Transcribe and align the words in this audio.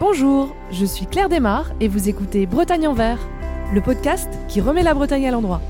Bonjour, 0.00 0.54
je 0.70 0.84
suis 0.84 1.06
Claire 1.06 1.28
Desmar 1.28 1.72
et 1.80 1.88
vous 1.88 2.08
écoutez 2.08 2.46
Bretagne 2.46 2.86
en 2.86 2.92
vert, 2.94 3.18
le 3.74 3.80
podcast 3.80 4.28
qui 4.46 4.60
remet 4.60 4.84
la 4.84 4.94
Bretagne 4.94 5.26
à 5.26 5.32
l'endroit. 5.32 5.60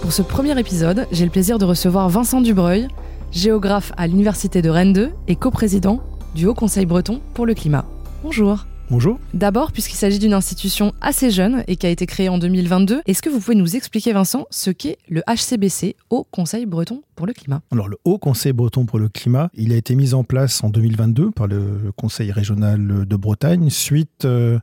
Pour 0.00 0.12
ce 0.12 0.22
premier 0.22 0.56
épisode, 0.56 1.08
j'ai 1.10 1.24
le 1.24 1.32
plaisir 1.32 1.58
de 1.58 1.64
recevoir 1.64 2.08
Vincent 2.08 2.40
Dubreuil, 2.40 2.86
géographe 3.32 3.92
à 3.96 4.06
l'Université 4.06 4.62
de 4.62 4.70
Rennes 4.70 4.92
2 4.92 5.10
et 5.26 5.34
coprésident 5.34 6.00
du 6.36 6.46
Haut 6.46 6.54
Conseil 6.54 6.86
breton 6.86 7.20
pour 7.34 7.44
le 7.44 7.54
climat. 7.54 7.84
Bonjour. 8.22 8.66
Bonjour. 8.90 9.20
D'abord, 9.34 9.70
puisqu'il 9.70 9.94
s'agit 9.94 10.18
d'une 10.18 10.32
institution 10.32 10.92
assez 11.00 11.30
jeune 11.30 11.62
et 11.68 11.76
qui 11.76 11.86
a 11.86 11.90
été 11.90 12.06
créée 12.06 12.28
en 12.28 12.38
2022, 12.38 13.02
est-ce 13.06 13.22
que 13.22 13.28
vous 13.28 13.38
pouvez 13.38 13.54
nous 13.54 13.76
expliquer, 13.76 14.12
Vincent, 14.12 14.48
ce 14.50 14.72
qu'est 14.72 14.98
le 15.08 15.22
HCBC, 15.28 15.94
Haut 16.10 16.26
Conseil 16.32 16.66
breton 16.66 17.04
pour 17.14 17.28
le 17.28 17.32
climat? 17.32 17.62
Alors, 17.70 17.86
le 17.86 17.98
Haut 18.04 18.18
Conseil 18.18 18.52
breton 18.52 18.86
pour 18.86 18.98
le 18.98 19.08
climat, 19.08 19.48
il 19.54 19.72
a 19.72 19.76
été 19.76 19.94
mis 19.94 20.12
en 20.12 20.24
place 20.24 20.64
en 20.64 20.70
2022 20.70 21.30
par 21.30 21.46
le 21.46 21.92
Conseil 21.94 22.32
régional 22.32 23.06
de 23.06 23.16
Bretagne 23.16 23.70
suite 23.70 24.24
euh, 24.24 24.58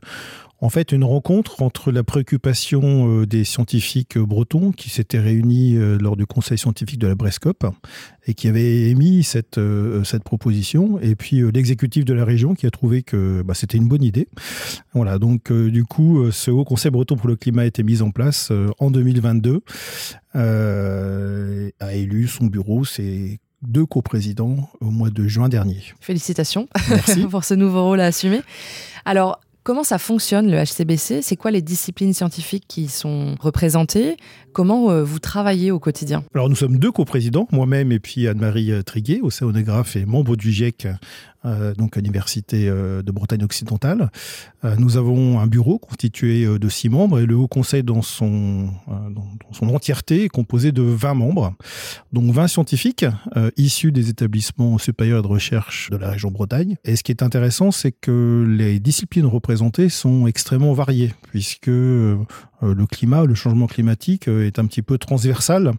en 0.60 0.70
fait 0.70 0.92
une 0.92 1.04
rencontre 1.04 1.62
entre 1.62 1.92
la 1.92 2.02
préoccupation 2.02 3.20
euh, 3.20 3.26
des 3.26 3.44
scientifiques 3.44 4.18
bretons 4.18 4.72
qui 4.72 4.90
s'étaient 4.90 5.20
réunis 5.20 5.76
euh, 5.76 5.98
lors 6.00 6.16
du 6.16 6.26
conseil 6.26 6.58
scientifique 6.58 6.98
de 6.98 7.06
la 7.06 7.14
Brescope 7.14 7.66
et 8.26 8.34
qui 8.34 8.48
avaient 8.48 8.90
émis 8.90 9.22
cette, 9.22 9.58
euh, 9.58 10.02
cette 10.04 10.24
proposition, 10.24 10.98
et 11.00 11.14
puis 11.14 11.40
l'exécutif 11.52 12.04
de 12.04 12.12
la 12.12 12.24
région 12.24 12.54
qui 12.54 12.66
a 12.66 12.70
trouvé 12.70 13.02
que 13.02 13.42
bah, 13.42 13.54
c'était 13.54 13.78
une 13.78 13.88
bonne 13.88 14.02
idée. 14.02 14.28
Voilà, 14.92 15.18
donc 15.18 15.52
du 15.52 15.84
coup, 15.84 16.30
ce 16.30 16.50
haut 16.50 16.64
conseil 16.64 16.90
breton 16.90 17.16
pour 17.16 17.28
le 17.28 17.36
climat 17.36 17.62
a 17.62 17.66
été 17.66 17.82
mis 17.82 18.02
en 18.02 18.10
place 18.10 18.52
en 18.78 18.90
2022, 18.90 19.62
a 20.34 21.94
élu 21.94 22.28
son 22.28 22.46
bureau, 22.46 22.84
c'est 22.84 23.40
deux 23.62 23.86
coprésidents 23.86 24.68
au 24.80 24.90
mois 24.90 25.10
de 25.10 25.26
juin 25.26 25.48
dernier. 25.48 25.82
Félicitations 26.00 26.68
pour 27.30 27.44
ce 27.44 27.54
nouveau 27.54 27.84
rôle 27.84 28.00
à 28.00 28.06
assumer. 28.06 28.42
Alors, 29.04 29.40
Comment 29.68 29.84
ça 29.84 29.98
fonctionne 29.98 30.50
le 30.50 30.56
HCBC 30.64 31.20
C'est 31.20 31.36
quoi 31.36 31.50
les 31.50 31.60
disciplines 31.60 32.14
scientifiques 32.14 32.64
qui 32.66 32.88
sont 32.88 33.34
représentées? 33.38 34.16
Comment 34.54 34.90
euh, 34.90 35.04
vous 35.04 35.18
travaillez 35.18 35.70
au 35.70 35.78
quotidien? 35.78 36.24
Alors 36.34 36.48
nous 36.48 36.54
sommes 36.54 36.78
deux 36.78 36.90
coprésidents, 36.90 37.46
moi-même 37.52 37.92
et 37.92 37.98
puis 37.98 38.26
Anne-Marie 38.28 38.72
euh, 38.72 38.80
Triguet, 38.82 39.20
océanographe 39.22 39.94
et 39.94 40.06
membre 40.06 40.36
du 40.36 40.52
GIEC, 40.52 40.88
donc 41.76 41.96
à 41.96 42.00
l'Université 42.00 42.66
de 42.66 43.12
Bretagne 43.12 43.44
occidentale. 43.44 44.10
nous 44.78 44.96
avons 44.96 45.40
un 45.40 45.46
bureau 45.46 45.78
constitué 45.78 46.46
de 46.58 46.68
six 46.68 46.88
membres 46.88 47.20
et 47.20 47.26
le 47.26 47.36
Haut 47.36 47.48
Conseil 47.48 47.82
dans 47.82 48.02
son, 48.02 48.70
dans, 48.86 49.52
son 49.52 49.68
entièreté 49.68 50.24
est 50.24 50.28
composé 50.28 50.72
de 50.72 50.82
20 50.82 51.14
membres, 51.14 51.54
dont 52.12 52.30
20 52.30 52.48
scientifiques 52.48 53.06
issus 53.56 53.92
des 53.92 54.10
établissements 54.10 54.78
supérieurs 54.78 55.22
de 55.22 55.28
recherche 55.28 55.90
de 55.90 55.96
la 55.96 56.10
région 56.10 56.30
Bretagne. 56.30 56.76
Et 56.84 56.96
ce 56.96 57.02
qui 57.02 57.12
est 57.12 57.22
intéressant, 57.22 57.70
c'est 57.70 57.92
que 57.92 58.46
les 58.48 58.80
disciplines 58.80 59.26
représentées 59.26 59.88
sont 59.88 60.26
extrêmement 60.26 60.72
variées, 60.72 61.12
puisque 61.30 61.68
euh, 61.68 62.16
le 62.62 62.86
climat, 62.86 63.24
le 63.24 63.34
changement 63.34 63.66
climatique 63.66 64.28
euh, 64.28 64.46
est 64.46 64.58
un 64.58 64.66
petit 64.66 64.82
peu 64.82 64.98
transversal. 64.98 65.72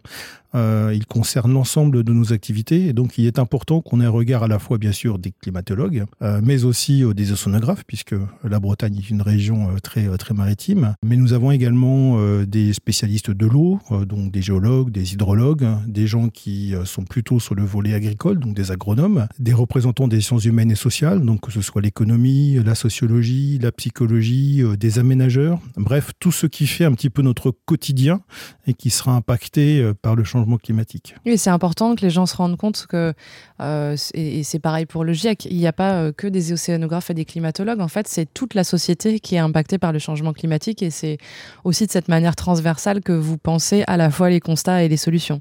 Euh, 0.52 0.90
il 0.92 1.06
concerne 1.06 1.52
l'ensemble 1.52 2.02
de 2.02 2.12
nos 2.12 2.32
activités 2.32 2.86
et 2.86 2.92
donc 2.92 3.18
il 3.18 3.26
est 3.26 3.38
important 3.38 3.80
qu'on 3.82 4.00
ait 4.00 4.06
un 4.06 4.10
regard 4.10 4.42
à 4.42 4.48
la 4.48 4.58
fois 4.58 4.78
bien 4.78 4.90
sûr 4.90 5.20
des 5.20 5.30
climatologues, 5.30 6.06
mais 6.42 6.64
aussi 6.64 7.04
des 7.14 7.30
océanographes 7.30 7.84
puisque 7.86 8.16
la 8.42 8.58
Bretagne 8.58 8.98
est 8.98 9.10
une 9.10 9.22
région 9.22 9.68
très 9.80 10.08
très 10.18 10.34
maritime. 10.34 10.96
Mais 11.04 11.16
nous 11.16 11.34
avons 11.34 11.52
également 11.52 12.18
des 12.42 12.72
spécialistes 12.72 13.30
de 13.30 13.46
l'eau, 13.46 13.78
donc 14.08 14.32
des 14.32 14.42
géologues, 14.42 14.90
des 14.90 15.12
hydrologues, 15.12 15.68
des 15.86 16.08
gens 16.08 16.28
qui 16.28 16.74
sont 16.84 17.04
plutôt 17.04 17.38
sur 17.38 17.54
le 17.54 17.62
volet 17.62 17.94
agricole, 17.94 18.40
donc 18.40 18.54
des 18.54 18.72
agronomes, 18.72 19.28
des 19.38 19.52
représentants 19.52 20.08
des 20.08 20.20
sciences 20.20 20.46
humaines 20.46 20.72
et 20.72 20.76
sociales, 20.76 21.24
donc 21.24 21.42
que 21.42 21.52
ce 21.52 21.60
soit 21.60 21.80
l'économie, 21.80 22.54
la 22.54 22.74
sociologie, 22.74 23.60
la 23.62 23.70
psychologie, 23.70 24.64
des 24.80 24.98
aménageurs, 24.98 25.60
bref 25.76 26.10
tout 26.18 26.32
ce 26.32 26.48
qui 26.48 26.66
un 26.80 26.92
petit 26.92 27.10
peu 27.10 27.22
notre 27.22 27.50
quotidien 27.50 28.20
et 28.66 28.74
qui 28.74 28.90
sera 28.90 29.12
impacté 29.12 29.80
euh, 29.80 29.94
par 29.94 30.16
le 30.16 30.24
changement 30.24 30.56
climatique. 30.56 31.14
Oui, 31.26 31.36
c'est 31.36 31.50
important 31.50 31.94
que 31.94 32.02
les 32.02 32.10
gens 32.10 32.26
se 32.26 32.36
rendent 32.36 32.56
compte 32.56 32.86
que, 32.88 33.12
euh, 33.60 33.96
et, 34.14 34.42
c'est 34.42 34.58
pareil 34.58 34.86
pour 34.86 35.04
le 35.04 35.12
GIEC, 35.12 35.46
il 35.46 35.56
n'y 35.56 35.66
a 35.66 35.72
pas 35.72 35.94
euh, 35.94 36.12
que 36.12 36.26
des 36.26 36.52
océanographes 36.52 37.10
et 37.10 37.14
des 37.14 37.24
climatologues. 37.24 37.80
En 37.80 37.88
fait, 37.88 38.08
c'est 38.08 38.32
toute 38.32 38.54
la 38.54 38.64
société 38.64 39.20
qui 39.20 39.34
est 39.34 39.38
impactée 39.38 39.78
par 39.78 39.92
le 39.92 39.98
changement 39.98 40.32
climatique 40.32 40.82
et 40.82 40.90
c'est 40.90 41.18
aussi 41.64 41.86
de 41.86 41.90
cette 41.90 42.08
manière 42.08 42.36
transversale 42.36 43.00
que 43.00 43.12
vous 43.12 43.38
pensez 43.38 43.84
à 43.86 43.96
la 43.96 44.10
fois 44.10 44.30
les 44.30 44.40
constats 44.40 44.82
et 44.82 44.88
les 44.88 44.96
solutions. 44.96 45.40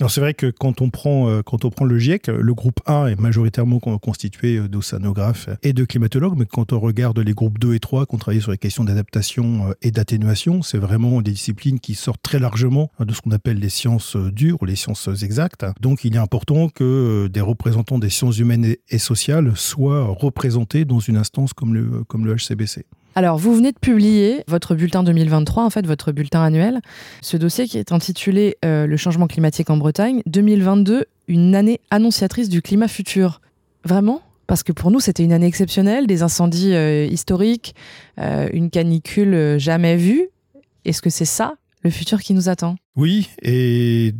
Alors 0.00 0.10
c'est 0.10 0.20
vrai 0.20 0.34
que 0.34 0.50
quand 0.50 0.80
on 0.80 0.90
prend 0.90 1.28
euh, 1.28 1.42
quand 1.42 1.64
on 1.64 1.70
prend 1.70 1.84
le 1.84 1.98
GIEC, 1.98 2.26
le 2.26 2.52
groupe 2.52 2.80
1 2.86 3.06
est 3.06 3.20
majoritairement 3.20 3.78
constitué 3.78 4.56
euh, 4.56 4.68
d'océanographes 4.68 5.48
et 5.62 5.72
de 5.72 5.84
climatologues, 5.84 6.36
mais 6.36 6.46
quand 6.46 6.72
on 6.72 6.80
regarde 6.80 7.20
les 7.20 7.32
groupes 7.32 7.60
2 7.60 7.74
et 7.74 7.78
3 7.78 8.06
qui 8.06 8.16
ont 8.16 8.40
sur 8.40 8.50
les 8.50 8.58
questions 8.58 8.82
d'adaptation 8.82 9.68
euh, 9.68 9.74
et 9.82 9.92
d'atténuation, 9.92 10.62
c'est 10.62 10.78
vraiment 10.78 11.22
des 11.22 11.30
disciplines 11.30 11.78
qui 11.78 11.94
sortent 11.94 12.22
très 12.22 12.40
largement 12.40 12.90
de 12.98 13.12
ce 13.14 13.20
qu'on 13.20 13.30
appelle 13.30 13.60
les 13.60 13.68
sciences 13.68 14.16
dures 14.16 14.60
ou 14.62 14.64
les 14.64 14.74
sciences 14.74 15.08
exactes. 15.22 15.64
Donc 15.80 16.04
il 16.04 16.16
est 16.16 16.18
important 16.18 16.68
que 16.70 17.28
des 17.28 17.40
représentants 17.40 18.00
des 18.00 18.10
sciences 18.10 18.38
humaines 18.38 18.74
et 18.88 18.98
sociales 18.98 19.52
soient 19.54 20.06
représentés 20.06 20.84
dans 20.84 20.98
une 20.98 21.16
instance 21.16 21.52
comme 21.52 21.72
le 21.72 22.02
comme 22.04 22.26
le 22.26 22.34
HCBC. 22.34 22.84
Alors, 23.16 23.38
vous 23.38 23.54
venez 23.54 23.70
de 23.70 23.78
publier 23.78 24.42
votre 24.48 24.74
bulletin 24.74 25.04
2023, 25.04 25.62
en 25.62 25.70
fait, 25.70 25.86
votre 25.86 26.10
bulletin 26.10 26.42
annuel. 26.42 26.80
Ce 27.20 27.36
dossier 27.36 27.68
qui 27.68 27.78
est 27.78 27.92
intitulé 27.92 28.56
euh, 28.64 28.86
Le 28.86 28.96
changement 28.96 29.28
climatique 29.28 29.70
en 29.70 29.76
Bretagne, 29.76 30.20
2022, 30.26 31.04
une 31.28 31.54
année 31.54 31.80
annonciatrice 31.90 32.48
du 32.48 32.60
climat 32.60 32.88
futur. 32.88 33.40
Vraiment? 33.84 34.20
Parce 34.48 34.64
que 34.64 34.72
pour 34.72 34.90
nous, 34.90 34.98
c'était 34.98 35.22
une 35.22 35.32
année 35.32 35.46
exceptionnelle, 35.46 36.08
des 36.08 36.22
incendies 36.22 36.74
euh, 36.74 37.06
historiques, 37.06 37.76
euh, 38.18 38.48
une 38.52 38.68
canicule 38.68 39.58
jamais 39.58 39.96
vue. 39.96 40.28
Est-ce 40.84 41.00
que 41.00 41.10
c'est 41.10 41.24
ça? 41.24 41.54
Le 41.84 41.90
futur 41.90 42.20
qui 42.20 42.32
nous 42.32 42.48
attend. 42.48 42.76
Oui, 42.96 43.28
et 43.42 44.14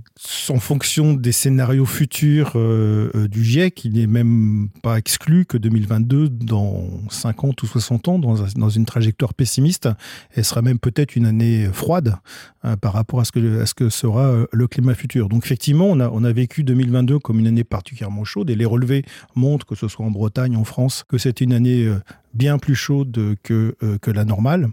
en 0.50 0.58
fonction 0.58 1.14
des 1.14 1.32
scénarios 1.32 1.86
futurs 1.86 2.52
euh, 2.56 3.10
euh, 3.14 3.28
du 3.28 3.42
GIEC, 3.42 3.84
il 3.86 3.92
n'est 3.94 4.06
même 4.06 4.68
pas 4.82 4.98
exclu 4.98 5.46
que 5.46 5.56
2022, 5.56 6.28
dans 6.28 6.88
50 7.08 7.62
ou 7.62 7.66
60 7.66 8.08
ans, 8.08 8.18
dans, 8.18 8.68
une 8.68 8.84
trajectoire 8.84 9.32
pessimiste, 9.32 9.88
elle 10.34 10.44
sera 10.44 10.60
même 10.60 10.78
peut-être 10.78 11.16
une 11.16 11.24
année 11.24 11.68
froide 11.72 12.16
hein, 12.64 12.76
par 12.76 12.92
rapport 12.92 13.20
à 13.20 13.24
ce, 13.24 13.32
que, 13.32 13.88
sera 13.88 14.26
euh, 14.26 14.46
le 14.52 14.66
climat 14.66 14.94
futur. 14.94 15.30
Donc 15.30 15.46
effectivement, 15.46 15.86
on 15.86 16.24
a, 16.24 16.32
vécu 16.32 16.64
2022 16.64 17.20
comme 17.20 17.38
une 17.38 17.46
année 17.46 17.64
particulièrement 17.64 18.24
chaude, 18.24 18.50
et 18.50 18.56
les 18.56 18.66
relevés 18.66 19.04
montrent, 19.36 19.66
que 19.66 19.76
ce 19.76 19.88
soit 19.88 20.04
en 20.04 20.10
Bretagne, 20.10 20.56
en 20.56 20.64
France, 20.64 21.04
que 21.08 21.16
c'est 21.16 21.40
une 21.40 21.54
année 21.54 21.88
bien 22.34 22.58
plus 22.58 22.74
chaude 22.74 23.36
que 23.42 24.10
la 24.10 24.24
normale. 24.24 24.68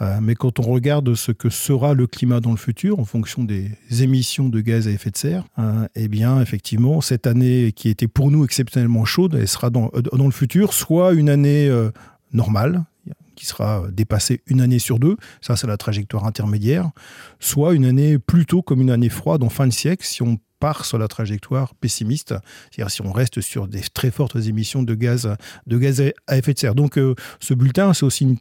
Euh, 0.00 0.18
mais 0.20 0.34
quand 0.34 0.58
on 0.58 0.62
regarde 0.62 1.14
ce 1.14 1.30
que 1.30 1.50
sera 1.50 1.94
le 1.94 2.06
climat 2.06 2.40
dans 2.40 2.50
le 2.50 2.56
futur, 2.56 2.98
en 2.98 3.04
fonction 3.04 3.44
des 3.44 3.70
émissions 4.00 4.48
de 4.48 4.60
gaz 4.60 4.88
à 4.88 4.90
effet 4.90 5.10
de 5.10 5.16
serre, 5.16 5.44
euh, 5.58 5.86
eh 5.94 6.08
bien, 6.08 6.40
effectivement, 6.40 7.00
cette 7.00 7.26
année 7.26 7.72
qui 7.72 7.88
était 7.88 8.08
pour 8.08 8.30
nous 8.30 8.44
exceptionnellement 8.44 9.04
chaude, 9.04 9.36
elle 9.40 9.48
sera 9.48 9.70
dans, 9.70 9.90
euh, 9.94 10.02
dans 10.02 10.24
le 10.24 10.32
futur 10.32 10.72
soit 10.72 11.12
une 11.12 11.28
année 11.28 11.70
normale, 12.32 12.84
qui 13.36 13.46
sera 13.46 13.84
dépassée 13.90 14.40
une 14.46 14.60
année 14.60 14.78
sur 14.78 14.98
deux, 14.98 15.16
ça 15.40 15.56
c'est 15.56 15.66
la 15.66 15.76
trajectoire 15.76 16.24
intermédiaire, 16.24 16.90
soit 17.40 17.74
une 17.74 17.84
année 17.84 18.18
plutôt 18.18 18.62
comme 18.62 18.80
une 18.80 18.90
année 18.90 19.08
froide 19.08 19.42
en 19.42 19.48
fin 19.48 19.66
de 19.66 19.72
siècle, 19.72 20.04
si 20.06 20.22
on 20.22 20.38
sur 20.84 20.98
la 20.98 21.08
trajectoire 21.08 21.74
pessimiste, 21.74 22.34
c'est-à-dire 22.70 22.90
si 22.90 23.02
on 23.02 23.12
reste 23.12 23.40
sur 23.40 23.68
des 23.68 23.80
très 23.92 24.10
fortes 24.10 24.36
émissions 24.36 24.82
de 24.82 24.94
gaz, 24.94 25.36
de 25.66 25.78
gaz 25.78 26.02
à 26.26 26.38
effet 26.38 26.54
de 26.54 26.58
serre. 26.58 26.74
Donc 26.74 26.96
euh, 26.98 27.14
ce 27.40 27.54
bulletin, 27.54 27.92
c'est 27.92 28.04
aussi 28.04 28.24
une, 28.24 28.36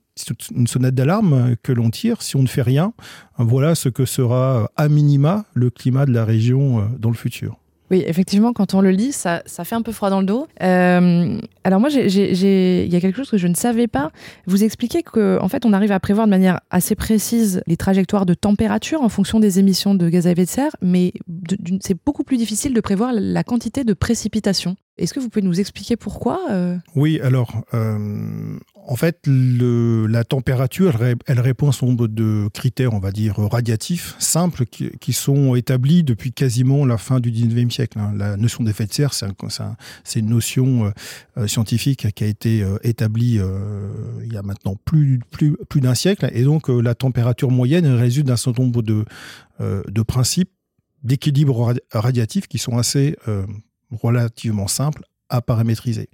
une 0.55 0.67
sonnette 0.67 0.95
d'alarme 0.95 1.55
que 1.61 1.71
l'on 1.71 1.89
tire. 1.89 2.21
Si 2.21 2.35
on 2.35 2.43
ne 2.43 2.47
fait 2.47 2.61
rien, 2.61 2.93
voilà 3.37 3.75
ce 3.75 3.89
que 3.89 4.05
sera 4.05 4.69
à 4.75 4.87
minima 4.87 5.45
le 5.53 5.69
climat 5.69 6.05
de 6.05 6.13
la 6.13 6.25
région 6.25 6.79
euh, 6.79 6.83
dans 6.97 7.09
le 7.09 7.15
futur. 7.15 7.57
Oui, 7.93 8.03
effectivement, 8.07 8.53
quand 8.53 8.73
on 8.73 8.81
le 8.81 8.89
lit, 8.89 9.11
ça, 9.11 9.43
ça 9.45 9.63
fait 9.65 9.75
un 9.75 9.83
peu 9.83 9.91
froid 9.91 10.09
dans 10.09 10.19
le 10.19 10.25
dos. 10.25 10.47
Euh, 10.63 11.37
alors 11.63 11.79
moi, 11.79 11.91
il 11.91 12.91
y 12.91 12.95
a 12.95 12.99
quelque 12.99 13.15
chose 13.15 13.29
que 13.29 13.37
je 13.37 13.45
ne 13.45 13.53
savais 13.53 13.85
pas. 13.85 14.09
Vous 14.47 14.63
expliquez 14.63 15.03
qu'en 15.03 15.37
en 15.39 15.47
fait, 15.47 15.63
on 15.63 15.73
arrive 15.73 15.91
à 15.91 15.99
prévoir 15.99 16.25
de 16.25 16.31
manière 16.31 16.59
assez 16.71 16.95
précise 16.95 17.61
les 17.67 17.77
trajectoires 17.77 18.25
de 18.25 18.33
température 18.33 19.03
en 19.03 19.09
fonction 19.09 19.39
des 19.39 19.59
émissions 19.59 19.93
de 19.93 20.09
gaz 20.09 20.25
à 20.25 20.31
effet 20.31 20.45
de 20.45 20.49
serre, 20.49 20.75
mais 20.81 21.13
c'est 21.81 21.95
beaucoup 22.03 22.23
plus 22.23 22.37
difficile 22.37 22.73
de 22.73 22.81
prévoir 22.81 23.11
la 23.13 23.43
quantité 23.43 23.83
de 23.83 23.93
précipitations. 23.93 24.75
Est-ce 24.97 25.13
que 25.13 25.19
vous 25.19 25.29
pouvez 25.29 25.45
nous 25.45 25.59
expliquer 25.59 25.95
pourquoi 25.95 26.39
Oui, 26.95 27.19
alors 27.21 27.63
en 28.85 28.95
fait, 28.95 29.19
la 29.27 30.23
température, 30.23 30.99
elle, 31.25 31.39
répond 31.39 31.69
à 31.69 31.71
un 31.71 31.85
nombre 31.85 32.07
de 32.07 32.49
critères, 32.53 32.93
on 32.93 32.99
va 32.99 33.11
dire, 33.11 33.35
radiatifs, 33.37 34.15
simples, 34.19 34.65
qui, 34.65 35.13
sont 35.13 35.55
établis 35.55 36.03
depuis 36.03 36.33
quasiment 36.33 36.85
la 36.85 36.97
fin 36.97 37.19
du 37.19 37.31
19e 37.31 37.69
siècle. 37.69 37.99
Hein. 37.99 38.13
La 38.15 38.35
notion 38.35 38.63
d'effet 38.63 38.85
de 38.85 38.93
serre, 38.93 39.13
c'est 39.13 40.19
une 40.19 40.29
notion 40.29 40.85
euh, 40.85 40.91
euh, 41.37 41.47
scientifique 41.47 42.11
qui 42.13 42.23
a 42.23 42.27
été 42.27 42.63
euh, 42.63 42.77
établie 42.83 43.39
il 44.23 44.33
y 44.33 44.37
a 44.37 44.41
maintenant 44.41 44.75
plus, 44.83 45.19
d'un 45.75 45.95
siècle. 45.95 46.29
Et 46.33 46.43
donc, 46.43 46.67
la 46.67 46.95
température 46.95 47.51
moyenne 47.51 47.85
résulte 47.85 48.27
d'un 48.27 48.35
certain 48.35 48.63
nombre 48.63 48.81
de 48.81 50.01
principes 50.03 50.51
d'équilibre 51.03 51.73
radiatif 51.91 52.47
qui 52.47 52.57
sont 52.57 52.77
assez 52.77 53.15
relativement 54.01 54.67
simples 54.67 55.05
à 55.29 55.41
paramétriser. 55.41 56.09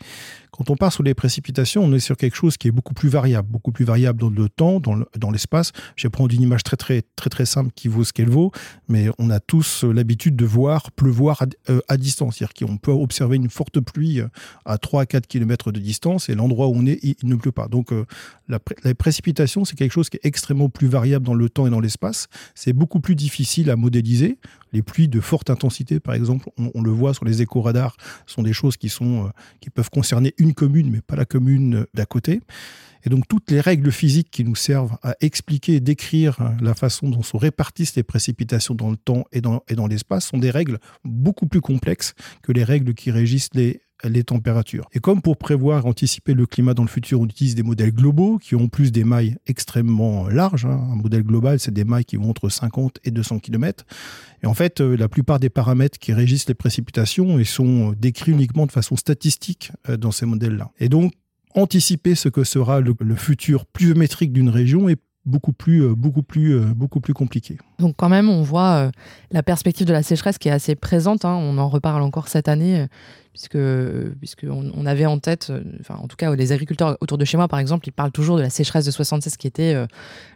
Quand 0.51 0.69
on 0.69 0.75
part 0.75 0.91
sur 0.91 1.03
les 1.03 1.13
précipitations, 1.13 1.83
on 1.83 1.93
est 1.93 1.99
sur 1.99 2.17
quelque 2.17 2.35
chose 2.35 2.57
qui 2.57 2.67
est 2.67 2.71
beaucoup 2.71 2.93
plus 2.93 3.09
variable, 3.09 3.47
beaucoup 3.49 3.71
plus 3.71 3.85
variable 3.85 4.19
dans 4.19 4.29
le 4.29 4.49
temps, 4.49 4.79
dans 4.79 5.31
l'espace. 5.31 5.71
Je 5.95 6.07
vais 6.07 6.09
prendre 6.09 6.33
une 6.33 6.41
image 6.41 6.63
très 6.63 6.77
très 6.77 7.03
très 7.15 7.29
très 7.29 7.45
simple 7.45 7.71
qui 7.75 7.87
vaut 7.87 8.03
ce 8.03 8.13
qu'elle 8.13 8.29
vaut, 8.29 8.51
mais 8.87 9.09
on 9.19 9.29
a 9.29 9.39
tous 9.39 9.83
l'habitude 9.83 10.35
de 10.35 10.45
voir 10.45 10.91
pleuvoir 10.91 11.41
à, 11.41 11.45
euh, 11.69 11.97
distance, 11.97 12.37
c'est-à-dire 12.37 12.67
qu'on 12.67 12.77
peut 12.77 12.91
observer 12.91 13.37
une 13.37 13.49
forte 13.49 13.79
pluie 13.79 14.19
euh, 14.19 14.27
à 14.65 14.77
3 14.77 15.03
à 15.03 15.05
4 15.05 15.27
km 15.27 15.71
de 15.71 15.79
distance 15.79 16.29
et 16.29 16.35
l'endroit 16.35 16.67
où 16.67 16.73
on 16.75 16.85
est, 16.85 16.99
il, 17.03 17.15
ne 17.23 17.35
pleut 17.35 17.51
pas. 17.51 17.67
Donc 17.67 17.91
euh, 17.91 18.05
la, 18.47 18.59
précipitation, 18.95 19.65
c'est 19.65 19.75
quelque 19.75 19.91
chose 19.91 20.09
qui 20.09 20.17
est 20.17 20.25
extrêmement 20.25 20.69
plus 20.69 20.87
variable 20.87 21.25
dans 21.25 21.33
le 21.33 21.49
temps 21.49 21.67
et 21.67 21.69
dans 21.69 21.79
l'espace. 21.79 22.27
C'est 22.55 22.73
beaucoup 22.73 22.99
plus 22.99 23.15
difficile 23.15 23.69
à 23.69 23.75
modéliser. 23.75 24.39
Les 24.73 24.81
pluies 24.81 25.07
de 25.07 25.19
forte 25.19 25.49
intensité, 25.49 25.99
par 25.99 26.13
exemple, 26.13 26.49
on, 26.57 26.81
le 26.81 26.91
voit 26.91 27.13
sur 27.13 27.25
les 27.25 27.41
éco-radars, 27.41 27.95
sont 28.27 28.43
des 28.43 28.53
choses 28.53 28.77
qui 28.77 28.89
sont 28.89 28.98
qui 29.59 29.69
peuvent 29.69 29.89
concerner 29.89 30.33
une 30.37 30.53
commune, 30.53 30.91
mais 30.91 31.01
pas 31.01 31.15
la 31.15 31.25
commune 31.25 31.85
d'à 31.93 32.05
côté. 32.05 32.41
Et 33.05 33.09
donc 33.09 33.27
toutes 33.27 33.49
les 33.51 33.61
règles 33.61 33.91
physiques 33.91 34.29
qui 34.29 34.43
nous 34.43 34.55
servent 34.55 34.97
à 35.03 35.15
expliquer 35.21 35.75
et 35.75 35.79
décrire 35.79 36.37
la 36.61 36.73
façon 36.73 37.09
dont 37.09 37.23
se 37.23 37.37
répartissent 37.37 37.95
les 37.95 38.03
précipitations 38.03 38.75
dans 38.75 38.89
le 38.91 38.97
temps 38.97 39.25
et 39.31 39.41
dans, 39.41 39.63
et 39.69 39.75
dans 39.75 39.87
l'espace 39.87 40.27
sont 40.27 40.37
des 40.37 40.51
règles 40.51 40.79
beaucoup 41.05 41.47
plus 41.47 41.61
complexes 41.61 42.13
que 42.43 42.51
les 42.51 42.63
règles 42.63 42.93
qui 42.93 43.11
régissent 43.11 43.49
les, 43.53 43.81
les 44.03 44.23
températures. 44.23 44.87
Et 44.93 44.99
comme 44.99 45.21
pour 45.21 45.37
prévoir, 45.37 45.85
anticiper 45.85 46.33
le 46.33 46.45
climat 46.45 46.73
dans 46.73 46.83
le 46.83 46.89
futur, 46.89 47.19
on 47.19 47.25
utilise 47.25 47.55
des 47.55 47.63
modèles 47.63 47.91
globaux 47.91 48.37
qui 48.37 48.55
ont 48.55 48.67
plus 48.67 48.91
des 48.91 49.03
mailles 49.03 49.37
extrêmement 49.47 50.27
larges. 50.29 50.65
Hein. 50.65 50.81
Un 50.91 50.95
modèle 50.95 51.23
global, 51.23 51.59
c'est 51.59 51.73
des 51.73 51.83
mailles 51.83 52.05
qui 52.05 52.15
vont 52.15 52.29
entre 52.29 52.49
50 52.49 52.99
et 53.03 53.11
200 53.11 53.39
km. 53.39 53.85
Et 54.43 54.47
en 54.47 54.53
fait, 54.53 54.79
euh, 54.81 54.95
la 54.95 55.09
plupart 55.09 55.39
des 55.39 55.49
paramètres 55.49 55.99
qui 55.99 56.13
régissent 56.13 56.47
les 56.47 56.53
précipitations 56.53 57.39
ils 57.39 57.45
sont 57.45 57.93
décrits 57.93 58.31
uniquement 58.31 58.65
de 58.65 58.71
façon 58.71 58.95
statistique 58.95 59.71
euh, 59.89 59.97
dans 59.97 60.11
ces 60.11 60.25
modèles-là. 60.25 60.71
Et 60.79 60.89
donc, 60.89 61.13
anticiper 61.55 62.15
ce 62.15 62.29
que 62.29 62.43
sera 62.43 62.79
le, 62.79 62.95
le 62.99 63.15
futur 63.15 63.65
pluviométrique 63.65 64.31
d'une 64.31 64.49
région 64.49 64.87
est 64.87 64.99
beaucoup 65.25 65.53
plus, 65.53 65.83
euh, 65.83 65.95
beaucoup 65.95 66.23
plus, 66.23 66.59
beaucoup 66.73 67.01
plus 67.01 67.13
compliqué. 67.13 67.57
Donc 67.79 67.95
quand 67.97 68.09
même, 68.09 68.29
on 68.29 68.41
voit 68.41 68.91
la 69.31 69.43
perspective 69.43 69.87
de 69.87 69.93
la 69.93 70.03
sécheresse 70.03 70.37
qui 70.37 70.49
est 70.49 70.51
assez 70.51 70.75
présente. 70.75 71.25
Hein. 71.25 71.35
On 71.35 71.57
en 71.57 71.69
reparle 71.69 72.01
encore 72.01 72.27
cette 72.27 72.47
année 72.47 72.87
puisque 73.39 73.57
puisqu'on 74.19 74.71
on 74.75 74.85
avait 74.85 75.05
en 75.05 75.19
tête, 75.19 75.47
euh, 75.49 75.61
enfin 75.79 75.95
en 76.01 76.07
tout 76.07 76.17
cas 76.17 76.35
les 76.35 76.51
agriculteurs 76.51 76.97
autour 76.99 77.17
de 77.17 77.25
chez 77.25 77.37
moi 77.37 77.47
par 77.47 77.59
exemple, 77.59 77.87
ils 77.87 77.91
parlent 77.91 78.11
toujours 78.11 78.37
de 78.37 78.41
la 78.41 78.49
sécheresse 78.49 78.85
de 78.85 78.91
76 78.91 79.37
qui 79.37 79.47
était 79.47 79.75
euh, 79.75 79.85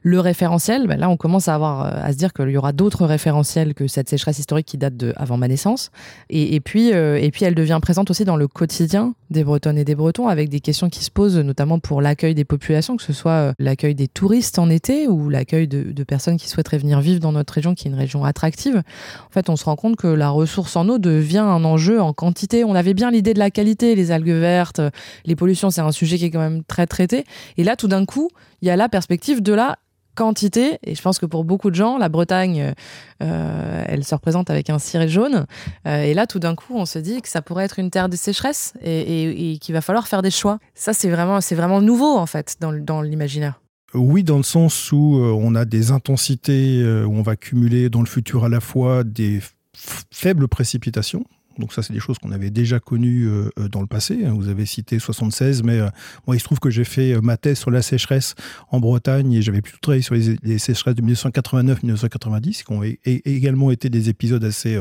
le 0.03 0.19
référentiel. 0.19 0.87
Ben 0.87 0.97
là, 0.97 1.09
on 1.09 1.17
commence 1.17 1.47
à 1.47 1.55
avoir 1.55 1.85
euh, 1.85 1.99
à 2.01 2.13
se 2.13 2.17
dire 2.17 2.31
qu'il 2.33 2.49
y 2.49 2.57
aura 2.57 2.71
d'autres 2.71 3.05
référentiels 3.05 3.73
que 3.73 3.87
cette 3.87 4.09
sécheresse 4.09 4.39
historique 4.39 4.67
qui 4.67 4.77
date 4.77 4.95
de 4.95 5.13
avant 5.17 5.37
ma 5.37 5.47
naissance. 5.47 5.91
Et, 6.29 6.55
et 6.55 6.59
puis 6.61 6.89
et 6.89 7.31
puis 7.31 7.45
elle 7.45 7.55
devient 7.55 7.79
présente 7.81 8.09
aussi 8.09 8.25
dans 8.25 8.37
le 8.37 8.47
quotidien 8.47 9.13
des 9.29 9.43
Bretonnes 9.43 9.77
et 9.77 9.83
des 9.83 9.95
Bretons 9.95 10.27
avec 10.27 10.49
des 10.49 10.59
questions 10.59 10.89
qui 10.89 11.03
se 11.03 11.11
posent 11.11 11.37
notamment 11.37 11.79
pour 11.79 12.01
l'accueil 12.01 12.35
des 12.35 12.45
populations, 12.45 12.95
que 12.95 13.03
ce 13.03 13.13
soit 13.13 13.53
l'accueil 13.59 13.95
des 13.95 14.07
touristes 14.07 14.59
en 14.59 14.69
été 14.69 15.07
ou 15.07 15.29
l'accueil 15.29 15.67
de, 15.67 15.91
de 15.91 16.03
personnes 16.03 16.37
qui 16.37 16.47
souhaiteraient 16.47 16.77
venir 16.77 17.01
vivre 17.01 17.19
dans 17.19 17.31
notre 17.33 17.53
région, 17.53 17.75
qui 17.75 17.87
est 17.87 17.91
une 17.91 17.97
région 17.97 18.23
attractive. 18.23 18.77
En 18.77 19.31
fait, 19.31 19.49
on 19.49 19.55
se 19.55 19.65
rend 19.65 19.75
compte 19.75 19.95
que 19.95 20.07
la 20.07 20.29
ressource 20.29 20.75
en 20.75 20.87
eau 20.87 20.97
devient 20.97 21.39
un 21.39 21.63
enjeu 21.63 22.01
en 22.01 22.13
quantité. 22.13 22.63
On 22.63 22.75
avait 22.75 22.93
bien 22.93 23.11
l'idée 23.11 23.33
de 23.33 23.39
la 23.39 23.51
qualité, 23.51 23.95
les 23.95 24.11
algues 24.11 24.29
vertes, 24.29 24.81
les 25.25 25.35
pollutions, 25.35 25.69
c'est 25.69 25.81
un 25.81 25.91
sujet 25.91 26.17
qui 26.17 26.25
est 26.25 26.31
quand 26.31 26.39
même 26.39 26.63
très 26.63 26.87
traité. 26.87 27.25
Et 27.57 27.63
là, 27.63 27.75
tout 27.75 27.87
d'un 27.87 28.05
coup, 28.05 28.29
il 28.61 28.67
y 28.67 28.71
a 28.71 28.75
la 28.75 28.89
perspective 28.89 29.41
de 29.41 29.53
la 29.53 29.77
quantité. 30.15 30.79
Et 30.83 30.95
je 30.95 31.01
pense 31.01 31.19
que 31.19 31.25
pour 31.25 31.43
beaucoup 31.43 31.69
de 31.69 31.75
gens, 31.75 31.97
la 31.97 32.09
Bretagne, 32.09 32.73
euh, 33.21 33.83
elle 33.87 34.03
se 34.03 34.13
représente 34.13 34.49
avec 34.49 34.69
un 34.69 34.79
ciré 34.79 35.07
jaune. 35.07 35.45
Euh, 35.87 36.03
et 36.03 36.13
là, 36.13 36.27
tout 36.27 36.39
d'un 36.39 36.55
coup, 36.55 36.75
on 36.75 36.85
se 36.85 36.99
dit 36.99 37.21
que 37.21 37.29
ça 37.29 37.41
pourrait 37.41 37.65
être 37.65 37.79
une 37.79 37.89
terre 37.89 38.09
de 38.09 38.15
sécheresse 38.15 38.73
et, 38.83 39.57
qu'il 39.61 39.73
va 39.73 39.81
falloir 39.81 40.07
faire 40.07 40.21
des 40.21 40.31
choix. 40.31 40.59
Ça, 40.75 40.93
c'est 40.93 41.09
vraiment, 41.09 41.41
c'est 41.41 41.55
vraiment 41.55 41.81
nouveau, 41.81 42.17
en 42.17 42.25
fait, 42.25 42.57
dans, 42.59 42.73
dans 42.73 43.01
l'imaginaire. 43.01 43.62
Oui, 43.93 44.23
dans 44.23 44.37
le 44.37 44.43
sens 44.43 44.91
où 44.91 45.17
euh, 45.17 45.31
on 45.31 45.55
a 45.55 45.65
des 45.65 45.91
intensités, 45.91 46.83
où 46.83 47.13
on 47.13 47.21
va 47.21 47.35
cumuler 47.35 47.89
dans 47.89 48.01
le 48.01 48.07
futur 48.07 48.45
à 48.45 48.49
la 48.49 48.59
fois 48.59 49.03
des 49.03 49.39
faibles 49.75 50.47
précipitations, 50.47 51.25
donc 51.59 51.73
ça, 51.73 51.83
c'est 51.83 51.93
des 51.93 51.99
choses 51.99 52.17
qu'on 52.17 52.31
avait 52.31 52.49
déjà 52.49 52.79
connues 52.79 53.27
euh, 53.27 53.49
euh, 53.59 53.67
dans 53.67 53.81
le 53.81 53.87
passé. 53.87 54.15
Vous 54.15 54.47
avez 54.47 54.65
cité 54.65 54.99
76, 54.99 55.63
mais 55.63 55.79
euh, 55.79 55.89
moi, 56.25 56.35
il 56.35 56.39
se 56.39 56.45
trouve 56.45 56.59
que 56.59 56.69
j'ai 56.69 56.83
fait 56.83 57.19
ma 57.21 57.37
thèse 57.37 57.59
sur 57.59 57.71
la 57.71 57.81
sécheresse 57.81 58.35
en 58.71 58.79
Bretagne 58.79 59.31
et 59.33 59.41
j'avais 59.41 59.61
plutôt 59.61 59.77
travaillé 59.81 60.01
sur 60.01 60.15
les, 60.15 60.57
sécheresses 60.57 60.95
de 60.95 61.01
1989-1990, 61.01 62.63
qui 62.63 62.71
ont 62.71 62.81
également 63.03 63.71
été 63.71 63.89
des 63.89 64.09
épisodes 64.09 64.43
assez 64.43 64.79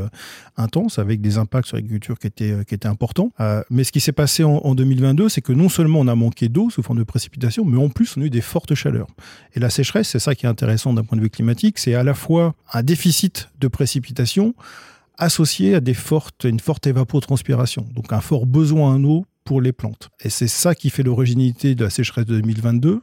intenses 0.56 0.98
avec 0.98 1.20
des 1.20 1.38
impacts 1.38 1.68
sur 1.68 1.76
l'agriculture 1.76 2.18
qui 2.18 2.26
étaient, 2.26 2.64
qui 2.66 2.74
étaient 2.74 2.88
importants. 2.88 3.32
mais 3.70 3.84
ce 3.84 3.92
qui 3.92 4.00
s'est 4.00 4.12
passé 4.12 4.44
en, 4.44 4.56
en 4.56 4.74
2022, 4.74 5.28
c'est 5.28 5.40
que 5.40 5.52
non 5.52 5.68
seulement 5.68 6.00
on 6.00 6.08
a 6.08 6.14
manqué 6.14 6.48
d'eau 6.48 6.70
sous 6.70 6.82
forme 6.82 6.98
de 6.98 7.04
précipitation, 7.04 7.64
mais 7.64 7.78
en 7.78 7.88
plus, 7.88 8.16
on 8.16 8.22
a 8.22 8.24
eu 8.24 8.30
des 8.30 8.40
fortes 8.40 8.74
chaleurs. 8.74 9.08
Et 9.54 9.60
la 9.60 9.70
sécheresse, 9.70 10.08
c'est 10.08 10.18
ça 10.18 10.34
qui 10.34 10.46
est 10.46 10.48
intéressant 10.48 10.92
d'un 10.92 11.04
point 11.04 11.16
de 11.16 11.22
vue 11.22 11.30
climatique, 11.30 11.78
c'est 11.78 11.94
à 11.94 12.04
la 12.04 12.14
fois 12.14 12.54
un 12.72 12.82
déficit 12.82 13.50
de 13.60 13.68
précipitation, 13.68 14.54
associé 15.22 15.74
à 15.74 15.80
des 15.80 15.94
fortes, 15.94 16.44
une 16.44 16.60
forte 16.60 16.86
évapotranspiration, 16.86 17.86
donc 17.94 18.12
un 18.12 18.20
fort 18.20 18.46
besoin 18.46 18.94
en 18.94 19.04
eau 19.04 19.24
pour 19.44 19.60
les 19.60 19.72
plantes. 19.72 20.10
Et 20.20 20.30
c'est 20.30 20.48
ça 20.48 20.74
qui 20.74 20.90
fait 20.90 21.02
l'originalité 21.02 21.74
de 21.74 21.84
la 21.84 21.90
sécheresse 21.90 22.26
de 22.26 22.40
2022, 22.40 23.00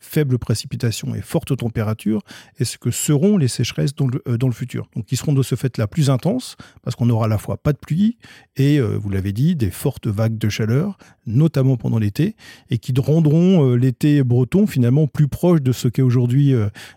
faible 0.00 0.38
précipitation 0.38 1.14
et 1.14 1.20
forte 1.20 1.56
température, 1.56 2.22
et 2.58 2.64
ce 2.64 2.78
que 2.78 2.90
seront 2.90 3.36
les 3.36 3.48
sécheresses 3.48 3.94
dans 3.94 4.06
le, 4.06 4.22
euh, 4.28 4.36
dans 4.36 4.46
le 4.46 4.52
futur. 4.52 4.88
Donc, 4.94 5.06
qui 5.06 5.16
seront 5.16 5.32
de 5.32 5.42
ce 5.42 5.54
fait-là 5.54 5.86
plus 5.86 6.10
intenses, 6.10 6.56
parce 6.82 6.96
qu'on 6.96 7.10
aura 7.10 7.26
à 7.26 7.28
la 7.28 7.38
fois 7.38 7.56
pas 7.56 7.72
de 7.72 7.78
pluie 7.78 8.16
et, 8.56 8.78
euh, 8.78 8.96
vous 8.96 9.10
l'avez 9.10 9.32
dit, 9.32 9.56
des 9.56 9.70
fortes 9.70 10.06
vagues 10.06 10.38
de 10.38 10.48
chaleur, 10.48 10.98
notamment 11.26 11.76
pendant 11.76 11.98
l'été, 11.98 12.36
et 12.70 12.78
qui 12.78 12.92
rendront 12.96 13.64
euh, 13.64 13.76
l'été 13.76 14.22
breton 14.22 14.66
finalement 14.66 15.06
plus 15.06 15.28
proche 15.28 15.60
de 15.60 15.72
ce 15.72 15.88
qu'est 15.88 16.02
aujourd'hui 16.02 16.54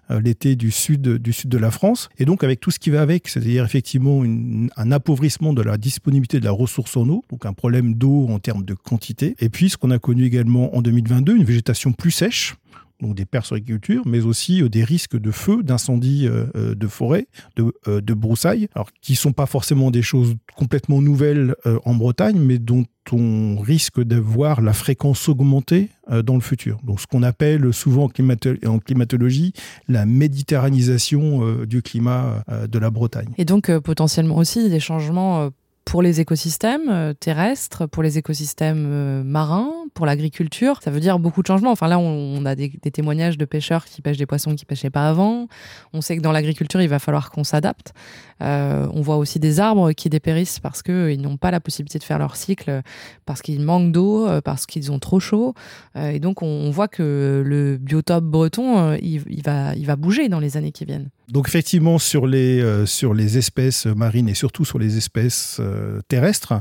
l'été 0.09 0.55
du 0.55 0.71
sud, 0.71 1.01
du 1.01 1.33
sud 1.33 1.49
de 1.49 1.57
la 1.57 1.71
France, 1.71 2.09
et 2.17 2.25
donc 2.25 2.43
avec 2.43 2.59
tout 2.59 2.71
ce 2.71 2.79
qui 2.79 2.89
va 2.89 3.01
avec, 3.01 3.27
c'est-à-dire 3.27 3.65
effectivement 3.65 4.23
un 4.23 4.91
appauvrissement 4.91 5.53
de 5.53 5.61
la 5.61 5.77
disponibilité 5.77 6.39
de 6.39 6.45
la 6.45 6.51
ressource 6.51 6.95
en 6.97 7.07
eau, 7.09 7.23
donc 7.29 7.45
un 7.45 7.53
problème 7.53 7.95
d'eau 7.95 8.27
en 8.29 8.39
termes 8.39 8.63
de 8.63 8.73
quantité, 8.73 9.35
et 9.39 9.49
puis 9.49 9.69
ce 9.69 9.77
qu'on 9.77 9.91
a 9.91 9.99
connu 9.99 10.25
également 10.25 10.75
en 10.75 10.81
2022, 10.81 11.35
une 11.35 11.43
végétation 11.43 11.91
plus 11.91 12.11
sèche, 12.11 12.55
donc 13.01 13.15
des 13.15 13.25
pertes 13.25 13.45
sur 13.45 13.55
l'agriculture, 13.55 14.03
mais 14.05 14.21
aussi 14.21 14.61
euh, 14.61 14.69
des 14.69 14.83
risques 14.83 15.17
de 15.17 15.31
feu, 15.31 15.63
d'incendie 15.63 16.27
euh, 16.27 16.45
euh, 16.55 16.75
de 16.75 16.87
forêt, 16.87 17.27
de, 17.55 18.13
broussailles, 18.13 18.67
alors 18.75 18.89
qui 19.01 19.15
sont 19.15 19.31
pas 19.31 19.45
forcément 19.45 19.91
des 19.91 20.01
choses 20.01 20.35
complètement 20.55 21.01
nouvelles 21.01 21.55
en 21.85 21.93
Bretagne, 21.93 22.37
mais 22.37 22.57
dont 22.57 22.85
on 23.11 23.57
risque 23.59 24.01
de 24.01 24.17
voir 24.17 24.61
la 24.61 24.73
fréquence 24.73 25.29
augmenter 25.29 25.89
dans 26.23 26.35
le 26.35 26.41
futur. 26.41 26.79
Donc 26.83 26.99
ce 26.99 27.07
qu'on 27.07 27.23
appelle 27.23 27.71
souvent 27.71 28.05
en, 28.05 28.79
climatologie 28.79 29.53
la 29.87 30.05
méditerranisation 30.05 31.63
du 31.65 31.81
climat 31.81 32.43
de 32.67 32.79
la 32.79 32.89
Bretagne. 32.89 33.29
Et 33.37 33.45
donc 33.45 33.71
potentiellement 33.79 34.37
aussi 34.37 34.69
des 34.69 34.79
changements 34.79 35.49
pour 35.85 36.01
les 36.01 36.19
écosystèmes 36.19 37.13
terrestres, 37.19 37.85
pour 37.87 38.03
les 38.03 38.17
écosystèmes 38.17 39.23
marins, 39.23 39.71
pour 39.93 40.05
l'agriculture. 40.05 40.79
Ça 40.81 40.91
veut 40.91 40.99
dire 40.99 41.19
beaucoup 41.19 41.41
de 41.41 41.47
changements. 41.47 41.71
Enfin 41.71 41.87
là, 41.87 41.99
on, 41.99 42.45
a 42.45 42.55
des, 42.55 42.69
témoignages 42.69 43.37
de 43.37 43.45
pêcheurs 43.45 43.85
qui 43.85 44.01
pêchent 44.01 44.17
des 44.17 44.25
poissons 44.25 44.55
qui 44.55 44.65
pêchaient 44.65 44.89
pas 44.89 45.09
avant. 45.09 45.47
On 45.93 46.01
sait 46.01 46.17
que 46.17 46.21
dans 46.21 46.31
l'agriculture, 46.31 46.81
il 46.81 46.89
va 46.89 46.99
falloir 46.99 47.31
qu'on 47.31 47.43
s'adapte. 47.43 47.93
Euh, 48.41 48.87
on 48.93 49.01
voit 49.01 49.17
aussi 49.17 49.39
des 49.39 49.59
arbres 49.59 49.91
qui 49.91 50.09
dépérissent 50.09 50.59
parce 50.59 50.81
qu'ils 50.81 51.21
n'ont 51.21 51.37
pas 51.37 51.51
la 51.51 51.59
possibilité 51.59 51.99
de 51.99 52.03
faire 52.03 52.19
leur 52.19 52.35
cycle, 52.35 52.81
parce 53.25 53.41
qu'ils 53.41 53.61
manquent 53.61 53.91
d'eau, 53.91 54.27
parce 54.41 54.65
qu'ils 54.65 54.91
ont 54.91 54.99
trop 54.99 55.19
chaud. 55.19 55.53
et 55.95 56.19
donc, 56.19 56.41
on, 56.41 56.69
voit 56.71 56.87
que 56.87 57.43
le 57.45 57.77
biotope 57.77 58.23
breton, 58.23 58.97
il 59.01 59.41
va 59.43 59.95
bouger 59.95 60.29
dans 60.29 60.39
les 60.39 60.57
années 60.57 60.71
qui 60.71 60.85
viennent. 60.85 61.09
Donc 61.29 61.47
effectivement, 61.47 61.99
sur 61.99 62.25
les, 62.25 62.59
euh, 62.59 62.87
sur 62.87 63.13
les 63.13 63.37
espèces 63.37 63.85
marines 63.85 64.27
et 64.27 64.33
surtout 64.33 64.65
sur 64.65 64.79
les 64.79 64.97
espèces 64.97 65.57
euh, 65.59 66.01
terrestres, 66.07 66.53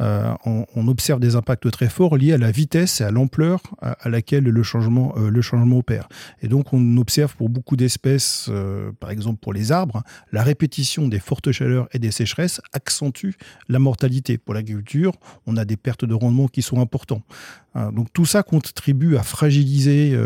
euh, 0.00 0.32
on, 0.44 0.86
observe 0.86 1.20
des 1.20 1.36
impacts 1.36 1.70
très 1.70 1.88
forts 1.88 2.16
liés 2.16 2.32
à 2.32 2.38
la 2.38 2.50
vitesse 2.50 3.00
et 3.00 3.04
à 3.04 3.10
l'ampleur 3.10 3.60
à, 3.80 4.08
laquelle 4.08 4.44
le 4.44 4.62
changement, 4.62 5.14
le 5.16 5.42
changement 5.42 5.78
opère. 5.78 6.08
Et 6.42 6.48
donc 6.48 6.72
on 6.72 6.96
observe 6.98 7.34
pour 7.36 7.48
beaucoup 7.48 7.76
d'espèces, 7.76 8.50
par 8.98 9.10
exemple 9.10 9.38
pour 9.40 9.52
les 9.52 9.70
arbres, 9.70 10.02
la 10.32 10.42
répétition 10.42 11.08
des 11.08 11.20
fortes 11.20 11.50
chaleurs 11.52 11.88
et 11.92 11.98
des 11.98 12.10
sécheresses 12.10 12.60
accentue 12.72 13.30
la 13.68 13.78
mortalité. 13.78 14.38
Pour 14.38 14.54
l'agriculture, 14.54 15.12
on 15.46 15.56
a 15.56 15.64
des 15.64 15.76
pertes 15.76 16.04
de 16.04 16.14
rendement 16.14 16.48
qui 16.48 16.62
sont 16.62 16.80
importantes. 16.80 17.24
donc 17.92 18.12
tout 18.12 18.26
ça 18.26 18.42
contribue 18.42 19.16
à 19.16 19.22
fragiliser 19.22 20.18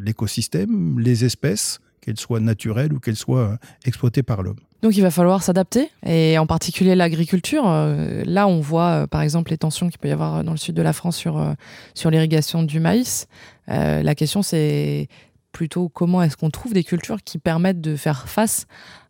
l'écosystème, 0.00 1.00
les 1.00 1.24
espèces, 1.24 1.80
qu'elle 2.04 2.18
soit 2.18 2.40
naturelle 2.40 2.92
ou 2.92 3.00
qu'elle 3.00 3.16
soit 3.16 3.38
euh, 3.38 3.56
exploitée 3.84 4.22
par 4.22 4.42
l'homme. 4.42 4.58
Donc 4.82 4.96
il 4.96 5.00
va 5.00 5.10
falloir 5.10 5.42
s'adapter, 5.42 5.90
et 6.04 6.36
en 6.36 6.46
particulier 6.46 6.94
l'agriculture. 6.94 7.64
Euh, 7.66 8.22
là, 8.26 8.46
on 8.46 8.60
voit 8.60 8.90
euh, 8.90 9.06
par 9.06 9.22
exemple 9.22 9.50
les 9.50 9.58
tensions 9.58 9.88
qu'il 9.88 9.98
peut 9.98 10.08
y 10.08 10.12
avoir 10.12 10.44
dans 10.44 10.52
le 10.52 10.58
sud 10.58 10.74
de 10.74 10.82
la 10.82 10.92
France 10.92 11.16
sur, 11.16 12.10
l'irrigation 12.10 12.62
du 12.62 12.80
maïs. 12.80 13.26
la 13.68 14.14
question, 14.14 14.42
c'est 14.42 15.08
plutôt 15.52 15.88
comment 15.88 16.22
est-ce 16.22 16.36
qu'on 16.36 16.50
trouve 16.50 16.74
des 16.74 16.84
cultures 16.84 17.22
qui 17.22 17.38
permettent 17.38 17.80
de 17.80 17.96
faire 17.96 18.28
face 18.28 18.66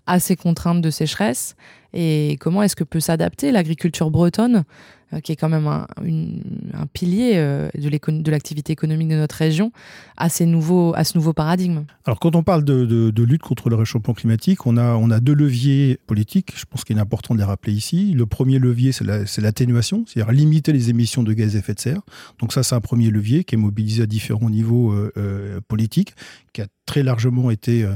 à 0.07 0.21
ces 0.21 0.37
contraintes 0.37 0.83
de 0.83 0.91
sécheresse 0.91 1.57
et 1.95 2.37
comment 2.41 2.63
est-ce 2.63 2.77
que 2.77 2.85
peut 2.85 3.01
s'adapter 3.01 3.51
l'agriculture 3.51 4.11
bretonne 4.11 4.65
qui 5.21 5.33
est 5.33 5.37
quand 5.37 5.49
même 5.49 5.67
un, 5.67 5.87
pilier 6.93 7.33
euh, 7.35 7.69
de 7.75 8.31
l'activité 8.31 8.73
économique 8.73 9.09
de 9.09 9.17
notre 9.17 9.37
région, 9.37 9.73
à, 10.17 10.27
à 10.27 10.29
ce 10.29 10.45
nouveau 10.45 11.33
paradigme 11.35 11.85
Alors 12.07 12.21
quand 12.21 12.37
on 12.37 12.43
parle 12.43 12.65
de, 12.65 13.23
lutte 13.23 13.43
contre 13.43 13.71
le 13.71 13.77
réchauffement 13.77 14.15
climatique, 14.15 14.67
on 14.67 14.77
a, 14.77 14.95
on 14.95 15.11
a 15.11 15.21
deux 15.21 15.35
leviers 15.35 15.99
politiques, 16.07 16.53
je 16.57 16.65
pense 16.65 16.85
qu'il 16.85 16.97
est 16.97 17.01
important 17.01 17.35
de 17.35 17.39
les 17.39 17.45
rappeler 17.45 17.73
ici. 17.73 18.13
Le 18.13 18.27
premier 18.27 18.59
levier, 18.59 18.93
c'est 18.93 19.41
l'atténuation, 19.41 20.05
c'est-à-dire 20.07 20.33
limiter 20.33 20.73
les 20.73 20.91
émissions 20.91 21.23
de 21.23 21.33
gaz 21.33 21.57
à 21.57 21.61
effet 21.61 21.75
de 21.75 21.81
serre. 21.81 22.03
Donc 22.39 22.53
ça, 22.53 22.63
c'est 22.63 22.75
un 22.75 22.81
premier 22.81 23.11
levier 23.11 23.45
qui 23.45 23.55
est 23.55 23.59
mobilisé 23.59 24.03
à 24.03 24.07
différents 24.07 24.51
niveaux 24.51 24.93
euh, 24.93 25.61
politiques, 25.69 26.15
qui 26.53 26.63
a 26.63 26.67
très 26.87 27.03
largement 27.03 27.51
été 27.51 27.87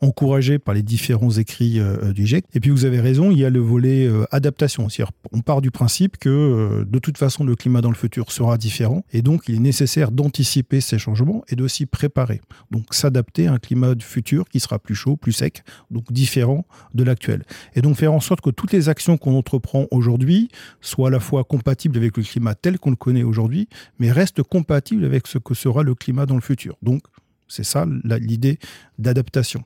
encouragé 0.00 0.58
par 0.58 0.74
les 0.74 0.82
différents 0.82 1.30
écrits 1.30 1.80
du 2.14 2.26
GIEC. 2.26 2.44
Et 2.54 2.60
puis 2.60 2.70
vous 2.70 2.84
avez 2.84 3.00
raison, 3.00 3.30
il 3.30 3.38
y 3.38 3.44
a 3.44 3.50
le 3.50 3.60
volet 3.60 4.08
adaptation. 4.30 4.88
C'est-à-dire 4.88 5.12
on 5.32 5.40
part 5.40 5.60
du 5.60 5.70
principe 5.70 6.16
que 6.16 6.28
euh, 6.28 6.84
de 6.84 6.98
toute 6.98 7.18
façon, 7.18 7.44
le 7.44 7.56
climat 7.56 7.80
dans 7.80 7.90
le 7.90 7.96
futur 7.96 8.30
sera 8.30 8.56
différent. 8.56 9.04
Et 9.12 9.22
donc, 9.22 9.44
il 9.48 9.56
est 9.56 9.60
nécessaire 9.60 10.10
d'anticiper 10.10 10.80
ces 10.80 10.98
changements 10.98 11.44
et 11.48 11.56
de 11.56 11.66
s'y 11.68 11.86
préparer. 11.86 12.40
Donc, 12.70 12.94
s'adapter 12.94 13.46
à 13.46 13.52
un 13.52 13.58
climat 13.58 13.94
futur 14.00 14.48
qui 14.48 14.60
sera 14.60 14.78
plus 14.78 14.94
chaud, 14.94 15.16
plus 15.16 15.32
sec, 15.32 15.62
donc 15.90 16.12
différent 16.12 16.64
de 16.94 17.04
l'actuel. 17.04 17.44
Et 17.74 17.82
donc, 17.82 17.96
faire 17.96 18.12
en 18.12 18.20
sorte 18.20 18.40
que 18.40 18.50
toutes 18.50 18.72
les 18.72 18.88
actions 18.88 19.16
qu'on 19.16 19.36
entreprend 19.36 19.86
aujourd'hui 19.90 20.48
soient 20.80 21.08
à 21.08 21.10
la 21.10 21.20
fois 21.20 21.44
compatibles 21.44 21.96
avec 21.96 22.16
le 22.16 22.22
climat 22.22 22.54
tel 22.54 22.78
qu'on 22.78 22.90
le 22.90 22.96
connaît 22.96 23.22
aujourd'hui, 23.22 23.68
mais 23.98 24.12
restent 24.12 24.42
compatibles 24.42 25.04
avec 25.04 25.26
ce 25.26 25.38
que 25.38 25.54
sera 25.54 25.82
le 25.82 25.94
climat 25.94 26.26
dans 26.26 26.36
le 26.36 26.40
futur. 26.40 26.76
Donc, 26.82 27.02
c'est 27.48 27.64
ça 27.64 27.86
l'idée 28.04 28.58
d'adaptation. 28.98 29.64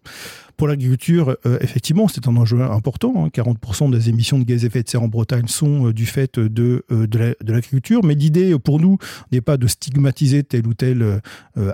Pour 0.59 0.67
l'agriculture, 0.67 1.37
euh, 1.47 1.59
effectivement, 1.61 2.09
c'est 2.09 2.27
un 2.27 2.37
enjeu 2.37 2.61
important. 2.63 3.29
40% 3.29 3.87
hein. 3.87 3.89
des 3.91 4.09
émissions 4.09 4.41
de 4.41 4.45
gaz 4.45 4.65
à 4.65 4.67
effet 4.67 4.83
de 4.83 4.89
serre 4.89 5.05
en 5.05 5.09
Bretagne 5.09 5.47
sont 5.47 5.87
euh, 5.87 5.93
du 5.93 6.05
fait 6.05 6.37
euh, 6.39 6.49
de 6.49 7.35
l'agriculture. 7.47 8.03
Mais 8.03 8.15
l'idée 8.15 8.59
pour 8.59 8.81
nous 8.81 8.99
n'est 9.31 9.41
pas 9.41 9.57
de 9.57 9.69
stigmatiser 9.69 10.43
telle 10.43 10.67
ou 10.67 10.75
telle 10.75 11.21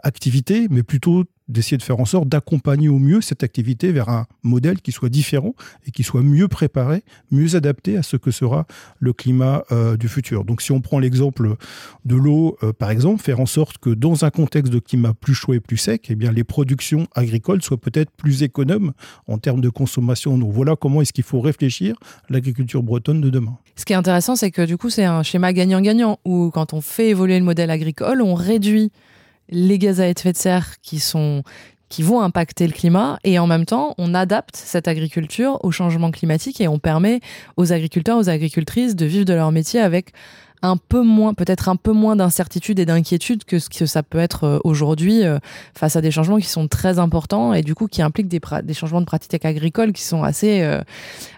activité, 0.02 0.66
mais 0.70 0.82
plutôt 0.82 1.24
d'essayer 1.48 1.76
de 1.76 1.82
faire 1.82 2.00
en 2.00 2.04
sorte 2.04 2.28
d'accompagner 2.28 2.88
au 2.88 2.98
mieux 2.98 3.20
cette 3.20 3.42
activité 3.42 3.92
vers 3.92 4.08
un 4.08 4.26
modèle 4.42 4.80
qui 4.80 4.92
soit 4.92 5.08
différent 5.08 5.54
et 5.86 5.90
qui 5.90 6.02
soit 6.02 6.22
mieux 6.22 6.48
préparé, 6.48 7.02
mieux 7.30 7.56
adapté 7.56 7.96
à 7.96 8.02
ce 8.02 8.16
que 8.16 8.30
sera 8.30 8.66
le 8.98 9.12
climat 9.12 9.64
euh, 9.72 9.96
du 9.96 10.08
futur. 10.08 10.44
Donc 10.44 10.62
si 10.62 10.72
on 10.72 10.80
prend 10.80 10.98
l'exemple 10.98 11.56
de 12.04 12.16
l'eau, 12.16 12.56
euh, 12.62 12.72
par 12.72 12.90
exemple, 12.90 13.22
faire 13.22 13.40
en 13.40 13.46
sorte 13.46 13.78
que 13.78 13.90
dans 13.90 14.24
un 14.24 14.30
contexte 14.30 14.72
de 14.72 14.78
climat 14.78 15.12
plus 15.14 15.34
chaud 15.34 15.52
et 15.52 15.60
plus 15.60 15.76
sec, 15.76 16.06
eh 16.08 16.14
bien, 16.14 16.32
les 16.32 16.44
productions 16.44 17.06
agricoles 17.14 17.62
soient 17.62 17.80
peut-être 17.80 18.10
plus 18.10 18.42
économes 18.42 18.92
en 19.26 19.38
termes 19.38 19.60
de 19.60 19.68
consommation 19.68 20.38
Donc 20.38 20.52
Voilà 20.52 20.76
comment 20.76 21.02
est-ce 21.02 21.12
qu'il 21.12 21.24
faut 21.24 21.40
réfléchir 21.40 21.96
l'agriculture 22.28 22.82
bretonne 22.82 23.20
de 23.20 23.30
demain. 23.30 23.58
Ce 23.76 23.84
qui 23.84 23.92
est 23.92 23.96
intéressant, 23.96 24.36
c'est 24.36 24.50
que 24.50 24.62
du 24.62 24.76
coup, 24.76 24.90
c'est 24.90 25.04
un 25.04 25.22
schéma 25.22 25.52
gagnant-gagnant 25.52 26.18
où 26.24 26.50
quand 26.52 26.72
on 26.72 26.80
fait 26.80 27.10
évoluer 27.10 27.38
le 27.38 27.44
modèle 27.44 27.70
agricole, 27.70 28.22
on 28.22 28.34
réduit 28.34 28.92
les 29.48 29.78
gaz 29.78 30.00
à 30.00 30.08
effet 30.08 30.32
de 30.32 30.36
serre 30.36 30.80
qui 30.82 30.98
sont 30.98 31.42
qui 31.88 32.02
vont 32.02 32.22
impacter 32.22 32.66
le 32.66 32.72
climat 32.72 33.18
et 33.24 33.38
en 33.38 33.46
même 33.46 33.66
temps 33.66 33.94
on 33.98 34.14
adapte 34.14 34.56
cette 34.56 34.88
agriculture 34.88 35.58
au 35.62 35.70
changement 35.70 36.10
climatique 36.10 36.60
et 36.60 36.66
on 36.66 36.78
permet 36.78 37.20
aux 37.56 37.72
agriculteurs 37.72 38.18
aux 38.18 38.28
agricultrices 38.28 38.96
de 38.96 39.06
vivre 39.06 39.24
de 39.24 39.34
leur 39.34 39.52
métier 39.52 39.80
avec 39.80 40.12
un 40.64 40.78
peu 40.78 41.02
moins, 41.02 41.34
peut-être 41.34 41.68
un 41.68 41.76
peu 41.76 41.92
moins 41.92 42.16
d'incertitude 42.16 42.78
et 42.78 42.86
d'inquiétude 42.86 43.44
que 43.44 43.58
ce 43.58 43.68
que 43.68 43.84
ça 43.84 44.02
peut 44.02 44.18
être 44.18 44.44
euh, 44.44 44.58
aujourd'hui 44.64 45.22
euh, 45.22 45.38
face 45.74 45.94
à 45.94 46.00
des 46.00 46.10
changements 46.10 46.38
qui 46.38 46.48
sont 46.48 46.68
très 46.68 46.98
importants 46.98 47.52
et 47.52 47.60
du 47.60 47.74
coup 47.74 47.86
qui 47.86 48.00
impliquent 48.00 48.28
des, 48.28 48.40
changements 48.72 49.02
de 49.02 49.06
pratiques 49.06 49.44
agricoles 49.44 49.92
qui 49.92 50.02
sont 50.02 50.22
assez, 50.22 50.62
euh, 50.62 50.80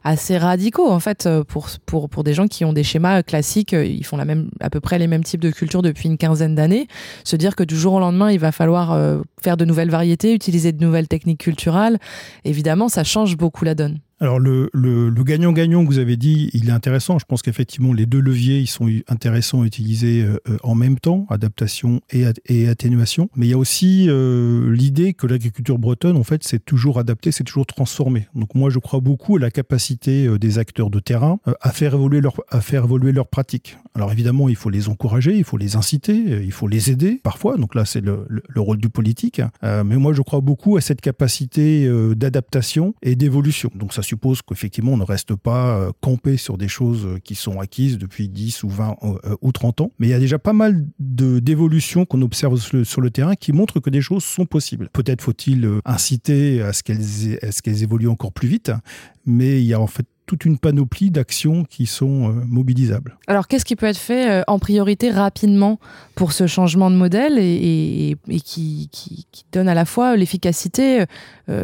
assez 0.05 0.39
radicaux 0.39 0.89
en 0.89 1.01
fait 1.01 1.29
pour, 1.49 1.67
pour, 1.87 2.09
pour 2.09 2.23
des 2.23 2.35
gens 2.35 2.47
qui 2.47 2.65
ont 2.65 2.73
des 2.73 2.85
schémas 2.85 3.25
classiques, 3.25 3.73
ils 3.73 4.05
font 4.05 4.17
la 4.17 4.25
même, 4.25 4.49
à 4.61 4.71
peu 4.71 4.79
près 4.79 4.99
les 4.99 5.09
mêmes 5.09 5.25
types 5.25 5.41
de 5.41 5.51
cultures 5.51 5.83
depuis 5.83 6.09
une 6.09 6.19
quinzaine 6.19 6.55
d'années. 6.55 6.87
Se 7.25 7.35
dire 7.35 7.57
que 7.57 7.65
du 7.65 7.77
jour 7.77 7.95
au 7.95 8.01
lendemain, 8.01 8.31
il 8.31 8.39
va 8.39 8.53
falloir 8.53 8.97
faire 9.43 9.57
de 9.57 9.65
nouvelles 9.65 9.91
variétés, 9.91 10.35
utiliser 10.35 10.71
de 10.71 10.85
nouvelles 10.85 11.09
techniques 11.09 11.41
culturelles, 11.41 11.99
évidemment, 12.45 12.89
ça 12.89 13.03
change 13.03 13.37
beaucoup 13.37 13.65
la 13.65 13.75
donne. 13.75 13.99
Alors 14.19 14.39
le, 14.39 14.71
gagnant-gagnant 15.25 15.83
que 15.85 15.89
vous 15.89 15.99
avez 15.99 16.17
dit, 16.17 16.49
il 16.55 16.69
est 16.69 16.73
intéressant. 16.73 17.19
Je 17.19 17.27
pense 17.27 17.43
qu'effectivement 17.43 17.93
les 17.93 18.07
deux 18.07 18.21
leviers, 18.21 18.61
ils 18.61 18.67
sont 18.67 18.89
intéressants 19.09 19.63
à 19.63 19.67
utiliser 19.67 20.23
euh, 20.23 20.39
euh, 20.49 20.57
en 20.63 20.75
même 20.75 20.99
temps, 20.99 21.27
adaptation 21.29 22.01
et, 22.11 22.69
atténuation. 22.69 23.29
Mais 23.37 23.47
il 23.47 23.51
y 23.51 23.53
a 23.53 23.59
aussi 23.59 24.07
euh, 24.09 24.73
l'idée 24.73 25.13
que 25.13 25.27
l'agriculture 25.27 25.79
bretonne, 25.79 26.17
en 26.17 26.23
fait, 26.23 26.45
c'est 26.45 26.65
toujours 26.65 26.99
adapté, 26.99 27.31
c'est 27.31 27.45
toujours 27.45 27.67
transformé. 27.67 28.29
Donc 28.35 28.55
moi, 28.55 28.71
je 28.71 28.79
crois 28.79 29.01
beaucoup 29.01 29.37
à 29.37 29.41
la 29.41 29.51
capacité 29.51 30.39
des 30.39 30.59
acteurs 30.59 30.89
de 30.89 31.01
terrain 31.01 31.39
à 31.61 31.71
faire 31.73 31.95
évoluer 31.95 32.23
leur, 32.23 32.37
à 32.49 32.63
faire 32.63 32.85
évoluer 32.85 33.13
leurs 33.13 33.29
pratiques. 33.29 33.77
Alors 33.95 34.13
évidemment, 34.13 34.49
il 34.49 34.57
faut 34.57 34.71
les 34.71 34.89
encourager, 34.89 35.37
il 35.37 35.45
faut 35.45 35.59
les 35.59 35.77
inciter, 35.77 36.17
il 36.17 36.53
faut 36.53 36.69
les 36.69 36.91
aider 36.91 37.21
parfois. 37.23 37.59
Donc 37.59 37.75
là, 37.75 37.85
c'est 37.85 38.01
le, 38.01 38.27
rôle 38.57 38.79
du 38.79 38.89
politique. 38.89 39.43
mais 39.63 39.97
moi, 39.97 40.13
je 40.15 40.23
crois 40.23 40.41
beaucoup 40.41 40.77
à 40.77 40.81
cette 40.81 41.01
capacité 41.01 41.91
d'adaptation 42.17 42.95
et 43.03 43.15
d'évolution. 43.15 43.71
Donc 43.75 43.93
ça 43.93 44.03
suppose 44.07 44.43
qu'effectivement, 44.43 44.93
on 44.93 44.97
ne 44.97 45.05
reste 45.05 45.35
pas 45.35 45.77
euh, 45.77 45.93
campé 46.01 46.37
sur 46.37 46.57
des 46.57 46.69
choses 46.69 47.07
euh, 47.07 47.19
qui 47.19 47.35
sont 47.35 47.61
acquises 47.61 47.99
depuis 47.99 48.29
10 48.29 48.63
ou 48.63 48.69
20 48.69 48.97
euh, 49.03 49.37
ou 49.43 49.53
30 49.53 49.81
ans. 49.81 49.93
Mais 49.99 50.07
il 50.07 50.11
y 50.11 50.15
a 50.15 50.19
déjà 50.19 50.39
pas 50.39 50.53
mal 50.53 50.87
d'évolutions 50.99 52.05
qu'on 52.05 52.23
observe 52.23 52.57
sur 52.59 53.01
le, 53.01 53.11
terrain 53.11 53.35
qui 53.35 53.53
montrent 53.53 53.81
que 53.81 53.91
des 53.91 54.01
choses 54.01 54.25
sont 54.25 54.47
possibles. 54.47 54.89
Peut-être 54.93 55.23
faut-il 55.23 55.81
inciter 55.85 56.61
à 56.63 56.73
ce 56.73 56.83
qu'elles 56.83 57.83
évoluent 57.83 58.09
encore 58.09 58.33
plus 58.33 58.49
vite, 58.49 58.73
mais 59.25 59.61
il 59.63 59.67
y 59.67 59.75
a 59.75 59.81
en 59.81 59.87
fait 59.87 60.07
toute 60.27 60.45
une 60.45 60.59
panoplie 60.59 61.11
d'actions 61.11 61.65
qui 61.65 61.87
sont 61.87 62.35
mobilisables. 62.47 63.17
Alors, 63.27 63.49
qu'est-ce 63.49 63.65
qui 63.65 63.77
peut 63.77 63.87
être 63.87 63.97
fait 63.97 64.43
en 64.47 64.59
priorité 64.59 65.11
rapidement 65.11 65.79
pour 66.15 66.33
ce 66.33 66.47
changement 66.47 66.91
de 66.91 66.97
modèle 66.97 67.39
et, 67.39 68.17
qui, 68.45 68.91
donne 69.53 69.69
à 69.69 69.75
la 69.75 69.85
fois 69.85 70.17
l'efficacité 70.17 71.05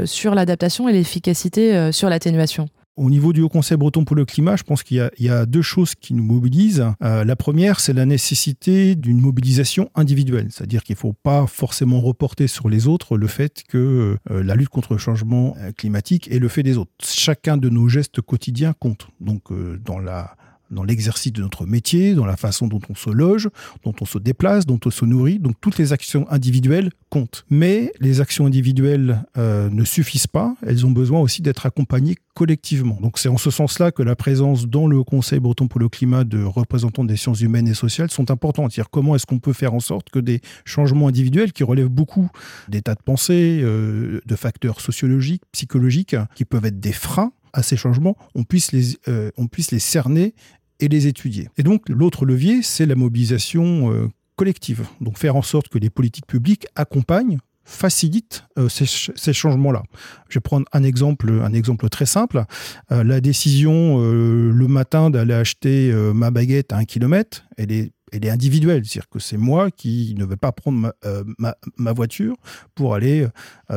sur 0.04 0.35
l'adaptation 0.35 0.88
et 0.88 0.92
l'efficacité 0.92 1.92
sur 1.92 2.09
l'atténuation? 2.09 2.69
Au 2.96 3.08
niveau 3.08 3.32
du 3.32 3.42
Haut 3.42 3.49
Conseil 3.49 3.76
breton 3.76 4.04
pour 4.04 4.16
le 4.16 4.25
climat, 4.25 4.56
je 4.56 4.62
pense 4.64 4.82
qu'il 4.82 5.11
y, 5.18 5.28
a 5.28 5.46
deux 5.46 5.62
choses 5.62 5.94
qui 5.94 6.12
nous 6.14 6.22
mobilisent. 6.22 6.84
Euh, 7.02 7.25
la 7.25 7.37
première, 7.37 7.80
c'est 7.80 7.92
la 7.92 8.04
nécessité 8.04 8.94
d'une 8.94 9.20
mobilisation 9.20 9.90
individuelle, 9.94 10.49
c'est-à-dire 10.50 10.82
qu'il 10.82 10.94
ne 10.94 10.99
faut 10.99 11.14
pas 11.14 11.46
forcément 11.46 12.00
reporter 12.00 12.46
sur 12.46 12.68
les 12.68 12.87
autres 12.87 13.16
le 13.16 13.26
fait 13.26 13.62
que 13.66 14.18
euh, 14.30 14.42
la 14.42 14.54
lutte 14.56 14.68
contre 14.68 14.92
le 14.92 14.99
changement 14.99 15.54
euh, 15.58 15.72
climatique 15.72 16.30
est 16.30 16.38
le 16.38 16.49
fait 16.49 16.62
des 16.62 16.76
autres. 16.76 16.90
Chacun 17.02 17.56
de 17.56 17.68
nos 17.68 17.88
gestes 17.88 18.20
quotidiens 18.20 18.75
compte. 18.75 19.08
Donc 19.20 19.44
dans 19.84 19.99
la 19.99 20.37
dans 20.73 20.85
l'exercice 20.85 21.33
de 21.33 21.43
notre 21.43 21.67
métier, 21.67 22.14
dans 22.14 22.26
la 22.26 22.37
façon 22.37 22.67
dont 22.67 22.81
on 22.88 22.95
se 22.95 23.11
loge, 23.11 23.49
dont 23.85 23.95
on 24.00 24.05
se 24.05 24.19
déplace, 24.19 24.67
dont 24.67 24.81
on 24.85 24.91
se 24.91 25.05
nourrit. 25.05 25.38
Donc 25.38 25.55
toutes 25.61 25.79
les 25.79 25.93
actions 25.93 26.26
individuelles 26.31 26.91
comptent. 27.11 27.45
Mais 27.50 27.93
les 28.00 28.21
actions 28.21 28.47
individuelles 28.47 29.25
euh, 29.37 29.69
ne 29.71 29.85
suffisent 29.85 30.26
pas. 30.26 30.55
Elles 30.67 30.87
ont 30.87 30.91
besoin 30.91 31.21
aussi 31.21 31.43
d'être 31.43 31.67
accompagnées 31.67 32.17
collectivement. 32.35 32.99
Donc 33.00 33.19
c'est 33.19 33.29
en 33.29 33.37
ce 33.37 33.50
sens-là 33.50 33.93
que 33.93 34.02
la 34.02 34.17
présence 34.17 34.67
dans 34.67 34.87
le 34.87 35.02
Conseil 35.05 35.41
breton 35.41 35.69
pour 35.69 35.81
le 35.81 35.88
climat 35.88 36.25
de 36.25 36.43
représentants 36.43 37.05
des 37.05 37.17
sciences 37.17 37.43
humaines 37.43 37.69
et 37.69 37.75
sociales 37.75 38.11
sont 38.11 38.31
importantes. 38.31 38.73
C'est-à-dire 38.73 38.91
comment 38.91 39.14
est-ce 39.14 39.26
qu'on 39.26 39.38
peut 39.38 39.52
faire 39.52 39.75
en 39.75 39.81
sorte 39.81 40.11
que 40.11 40.19
des 40.19 40.41
changements 40.64 41.09
individuels 41.09 41.52
qui 41.52 41.64
relèvent 41.64 41.88
beaucoup 41.88 42.31
d'états 42.69 42.95
de 42.95 43.02
pensée, 43.02 43.61
euh, 43.62 44.21
de 44.25 44.37
facteurs 44.37 44.81
sociologiques, 44.81 45.43
psychologiques, 45.52 46.17
qui 46.35 46.45
peuvent 46.45 46.64
être 46.64 46.81
des 46.81 46.93
freins 46.93 47.33
à 47.52 47.62
ces 47.62 47.76
changements, 47.76 48.17
on 48.35 48.45
puisse 48.45 48.73
les, 48.73 48.97
euh, 49.09 49.31
on 49.37 49.47
puisse 49.47 49.71
les 49.71 49.79
cerner 49.79 50.35
et 50.81 50.88
les 50.88 51.07
étudier. 51.07 51.49
Et 51.59 51.62
donc 51.62 51.88
l'autre 51.88 52.25
levier, 52.25 52.62
c'est 52.62 52.87
la 52.87 52.95
mobilisation 52.95 53.93
euh, 53.93 54.09
collective. 54.37 54.87
Donc 55.00 55.19
faire 55.19 55.37
en 55.37 55.43
sorte 55.43 55.69
que 55.69 55.79
les 55.79 55.91
politiques 55.91 56.26
publiques 56.26 56.67
accompagnent 56.75 57.38
facilite 57.64 58.45
ces, 58.69 59.33
changements-là. 59.33 59.85
Je 60.29 60.38
vais 60.38 60.41
prendre 60.41 60.67
un 60.73 60.83
exemple, 60.83 61.31
un 61.31 61.52
exemple 61.52 61.88
très 61.88 62.07
simple. 62.07 62.43
la 62.91 63.21
décision 63.21 64.00
le 64.00 64.67
matin 64.67 65.11
d'aller 65.11 65.33
acheter 65.33 65.93
ma 66.12 66.33
baguette 66.33 66.73
à 66.73 66.79
un 66.79 66.85
kilomètre, 66.85 67.45
elle 67.57 67.71
est 67.71 67.93
elle 68.11 68.26
est 68.26 68.31
individuelle. 68.31 68.85
C'est-à-dire 68.85 69.09
que 69.09 69.21
c'est 69.21 69.37
moi 69.37 69.71
qui 69.71 70.14
ne 70.19 70.25
vais 70.25 70.37
pas 70.37 70.50
prendre 70.50 70.93
ma, 71.38 71.93
voiture 71.93 72.35
pour 72.75 72.97
aller 72.97 73.26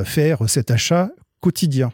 faire 0.03 0.49
cet 0.49 0.71
achat 0.71 1.09
quotidien. 1.39 1.91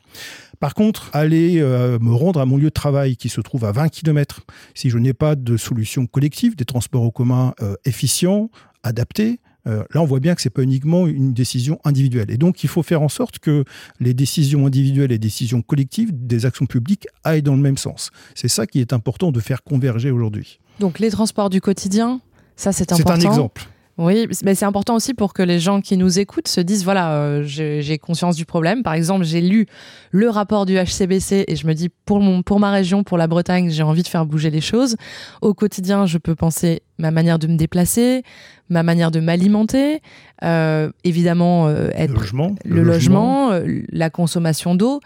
Par 0.62 0.76
contre, 0.76 1.10
aller 1.12 1.60
euh, 1.60 1.98
me 2.00 2.14
rendre 2.14 2.40
à 2.40 2.46
mon 2.46 2.56
lieu 2.56 2.66
de 2.66 2.70
travail 2.70 3.18
qui 3.18 3.30
se 3.30 3.42
trouve 3.42 3.66
à 3.66 3.72
20 3.72 3.90
km, 3.90 4.46
si 4.76 4.92
je 4.92 5.00
n'ai 5.00 5.14
pas 5.14 5.36
de 5.36 5.58
solution 5.58 6.06
collective, 6.06 6.56
des 6.56 6.66
transports 6.66 7.02
en 7.02 7.10
commun 7.10 7.56
euh, 7.64 7.74
efficients, 7.84 8.52
adaptés, 8.84 9.40
euh, 9.68 9.84
là, 9.92 10.02
on 10.04 10.06
voit 10.06 10.20
bien 10.20 10.36
que 10.36 10.42
ce 10.42 10.48
n'est 10.48 10.52
pas 10.52 10.62
uniquement 10.62 11.08
une 11.08 11.34
décision 11.34 11.80
individuelle. 11.84 12.30
Et 12.30 12.38
donc, 12.38 12.64
il 12.64 12.70
faut 12.70 12.84
faire 12.84 13.02
en 13.02 13.10
sorte 13.10 13.40
que 13.40 13.64
les 14.00 14.14
décisions 14.14 14.68
individuelles 14.68 15.06
et 15.06 15.16
les 15.16 15.20
décisions 15.20 15.64
collectives 15.64 16.12
des 16.14 16.46
actions 16.46 16.68
publiques 16.68 17.08
aillent 17.24 17.42
dans 17.42 17.56
le 17.56 17.62
même 17.62 17.78
sens. 17.78 18.12
C'est 18.36 18.48
ça 18.48 18.68
qui 18.68 18.82
est 18.82 18.94
important 18.94 19.32
de 19.32 19.40
faire 19.40 19.64
converger 19.64 20.12
aujourd'hui. 20.12 20.60
Donc, 20.80 21.00
les 21.00 21.10
transports 21.10 21.50
du 21.50 21.60
quotidien, 21.60 22.22
ça, 22.56 22.72
c'est 22.72 22.92
important. 22.92 23.20
C'est 23.20 23.28
un 23.28 23.30
exemple. 23.32 23.68
Oui, 23.98 24.28
mais 24.44 24.56
c'est 24.56 24.66
important 24.66 24.96
aussi 24.96 25.14
pour 25.14 25.34
que 25.34 25.44
les 25.44 25.60
gens 25.60 25.82
qui 25.82 25.98
nous 25.98 26.20
écoutent 26.20 26.48
se 26.48 26.62
disent 26.62 26.84
voilà, 26.84 27.14
euh, 27.14 27.44
j'ai 27.44 27.98
conscience 27.98 28.36
du 28.36 28.46
problème. 28.46 28.84
Par 28.84 28.94
exemple, 28.94 29.26
j'ai 29.26 29.42
lu 29.42 29.68
le 30.12 30.30
rapport 30.30 30.66
du 30.66 30.76
HCBC 30.76 31.46
et 31.48 31.56
je 31.56 31.68
me 31.68 31.74
dis 31.74 31.90
pour, 32.06 32.20
mon, 32.20 32.42
pour 32.42 32.60
ma 32.60 32.72
région, 32.72 33.04
pour 33.04 33.18
la 33.18 33.28
Bretagne, 33.28 33.70
j'ai 33.70 33.84
envie 33.84 34.04
de 34.04 34.08
faire 34.08 34.26
bouger 34.26 34.50
les 34.50 34.62
choses. 34.62 34.96
Au 35.42 35.54
quotidien, 35.54 36.06
je 36.06 36.18
peux 36.18 36.36
penser 36.36 36.82
ma 36.98 37.12
manière 37.12 37.38
de 37.38 37.48
me 37.48 37.58
déplacer, 37.58 38.24
ma 38.70 38.84
manière 38.84 39.12
de 39.12 39.20
m'alimenter, 39.20 40.02
euh, 40.44 40.90
évidemment 41.04 41.68
euh, 41.68 41.90
être, 41.94 42.12
le 42.12 42.20
logement, 42.20 42.56
le, 42.64 42.84
logement, 42.84 43.52
la 43.92 44.10
consommation 44.10 44.76
d'eau. 44.76 45.02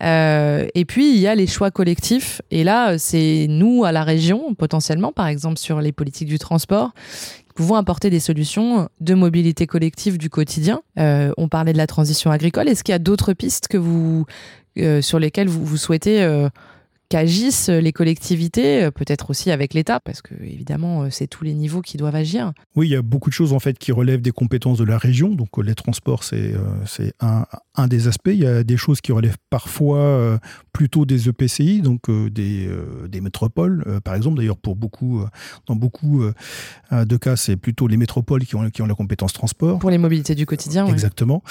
et 0.00 0.84
puis 0.86 1.10
il 1.12 1.18
y 1.18 1.26
a 1.26 1.34
les 1.34 1.46
choix 1.46 1.70
collectifs. 1.70 2.40
Et 2.50 2.64
là, 2.64 2.98
c'est 2.98 3.46
nous 3.48 3.84
à 3.84 3.92
la 3.92 4.02
région 4.02 4.54
potentiellement, 4.54 5.12
par 5.12 5.26
exemple 5.26 5.58
sur 5.58 5.80
les 5.80 5.92
politiques 5.92 6.28
du 6.28 6.38
transport, 6.38 6.92
pouvons 7.60 7.74
apporter 7.74 8.08
des 8.08 8.20
solutions 8.20 8.88
de 9.00 9.12
mobilité 9.12 9.66
collective 9.66 10.16
du 10.16 10.30
quotidien. 10.30 10.80
Euh, 10.98 11.30
on 11.36 11.48
parlait 11.48 11.74
de 11.74 11.76
la 11.76 11.86
transition 11.86 12.30
agricole. 12.30 12.68
Est-ce 12.68 12.82
qu'il 12.82 12.92
y 12.92 12.96
a 12.96 12.98
d'autres 12.98 13.34
pistes 13.34 13.68
euh, 13.74 15.02
sur 15.02 15.18
lesquelles 15.18 15.48
vous, 15.48 15.62
vous 15.62 15.76
souhaitez 15.76 16.22
euh, 16.22 16.48
qu'agissent 17.10 17.68
les 17.68 17.92
collectivités, 17.92 18.84
euh, 18.84 18.90
peut-être 18.90 19.30
aussi 19.30 19.50
avec 19.50 19.74
l'État, 19.74 19.98
parce 20.00 20.22
que 20.22 20.32
évidemment, 20.42 21.02
euh, 21.02 21.08
c'est 21.10 21.26
tous 21.26 21.44
les 21.44 21.54
niveaux 21.54 21.82
qui 21.82 21.96
doivent 21.96 22.14
agir. 22.14 22.52
Oui, 22.76 22.86
il 22.86 22.92
y 22.92 22.96
a 22.96 23.02
beaucoup 23.02 23.30
de 23.30 23.34
choses 23.34 23.52
en 23.52 23.58
fait 23.58 23.78
qui 23.78 23.90
relèvent 23.90 24.22
des 24.22 24.30
compétences 24.30 24.78
de 24.78 24.84
la 24.84 24.96
région. 24.96 25.34
Donc 25.34 25.58
euh, 25.58 25.62
les 25.62 25.74
transports, 25.74 26.24
c'est 26.24 26.54
c'est 26.86 27.12
un, 27.20 27.44
un, 27.74 27.88
des 27.88 28.06
aspects. 28.06 28.30
Il 28.32 28.38
y 28.38 28.46
a 28.46 28.62
des 28.62 28.76
choses 28.76 29.00
qui 29.00 29.10
relèvent 29.10 29.36
parfois 29.50 30.38
plutôt 30.72 31.04
des 31.04 31.28
EPCI, 31.28 31.82
donc 31.82 32.08
des, 32.10 32.68
des 33.08 33.20
métropoles, 33.20 34.00
par 34.04 34.14
exemple. 34.14 34.38
D'ailleurs, 34.38 34.56
pour 34.56 34.76
beaucoup, 34.76 35.24
dans 35.66 35.74
beaucoup 35.74 36.22
de 36.92 37.16
cas, 37.16 37.36
c'est 37.36 37.56
plutôt 37.56 37.88
les 37.88 37.96
métropoles 37.96 38.44
qui 38.44 38.54
ont, 38.54 38.70
qui 38.70 38.82
ont 38.82 38.86
la 38.86 38.94
compétence 38.94 39.32
transport. 39.32 39.78
Pour 39.80 39.90
les 39.90 39.98
mobilités 39.98 40.34
du 40.34 40.46
quotidien. 40.46 40.86
Exactement. 40.86 41.42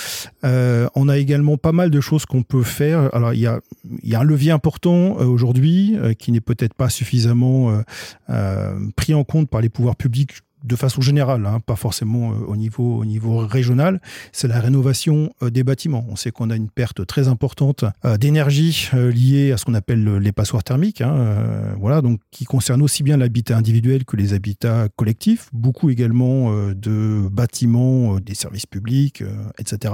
on 0.43 1.09
a 1.09 1.17
également 1.17 1.57
pas 1.57 1.73
mal 1.73 1.89
de 1.89 1.99
choses 1.99 2.25
qu'on 2.25 2.43
peut 2.43 2.63
faire. 2.63 3.13
Alors, 3.13 3.33
il 3.33 3.41
y 3.41 3.47
a, 3.47 3.59
il 4.03 4.09
y 4.09 4.15
a 4.15 4.21
un 4.21 4.23
levier 4.23 4.51
important 4.51 5.13
aujourd'hui 5.13 5.48
aujourd'hui, 5.49 5.97
euh, 5.97 6.13
qui 6.13 6.31
n'est 6.31 6.41
peut-être 6.41 6.73
pas 6.73 6.89
suffisamment 6.89 7.71
euh, 7.71 7.81
euh, 8.29 8.79
pris 8.95 9.13
en 9.13 9.23
compte 9.23 9.49
par 9.49 9.61
les 9.61 9.69
pouvoirs 9.69 9.95
publics 9.95 10.31
de 10.65 10.75
façon 10.75 10.99
générale, 10.99 11.45
hein, 11.45 11.61
pas 11.65 11.77
forcément 11.77 12.31
au, 12.47 12.57
niveau, 12.57 12.97
au 12.97 13.05
niveau 13.05 13.37
régional, 13.47 14.01
c'est 14.33 14.49
la 14.49 14.59
rénovation 14.59 15.31
des 15.41 15.63
bâtiments. 15.63 16.05
On 16.09 16.17
sait 16.17 16.31
qu'on 16.31 16.49
a 16.49 16.55
une 16.57 16.69
perte 16.69 17.07
très 17.07 17.29
importante 17.29 17.85
d'énergie 18.19 18.89
liée 18.93 19.53
à 19.53 19.57
ce 19.57 19.63
qu'on 19.63 19.73
appelle 19.73 20.17
les 20.17 20.33
passoires 20.33 20.65
thermiques, 20.65 20.99
hein, 20.99 21.73
voilà, 21.79 22.01
donc 22.01 22.19
qui 22.29 22.43
concerne 22.43 22.81
aussi 22.81 23.03
bien 23.03 23.15
l'habitat 23.15 23.55
individuel 23.55 24.03
que 24.03 24.17
les 24.17 24.33
habitats 24.33 24.89
collectifs, 24.97 25.47
beaucoup 25.53 25.91
également 25.91 26.51
de 26.73 27.29
bâtiments, 27.31 28.19
des 28.19 28.35
services 28.35 28.65
publics, 28.65 29.23
etc. 29.59 29.93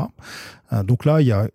donc 0.83 1.05
là, 1.05 1.21
il 1.21 1.27
y 1.27 1.31
a 1.31 1.47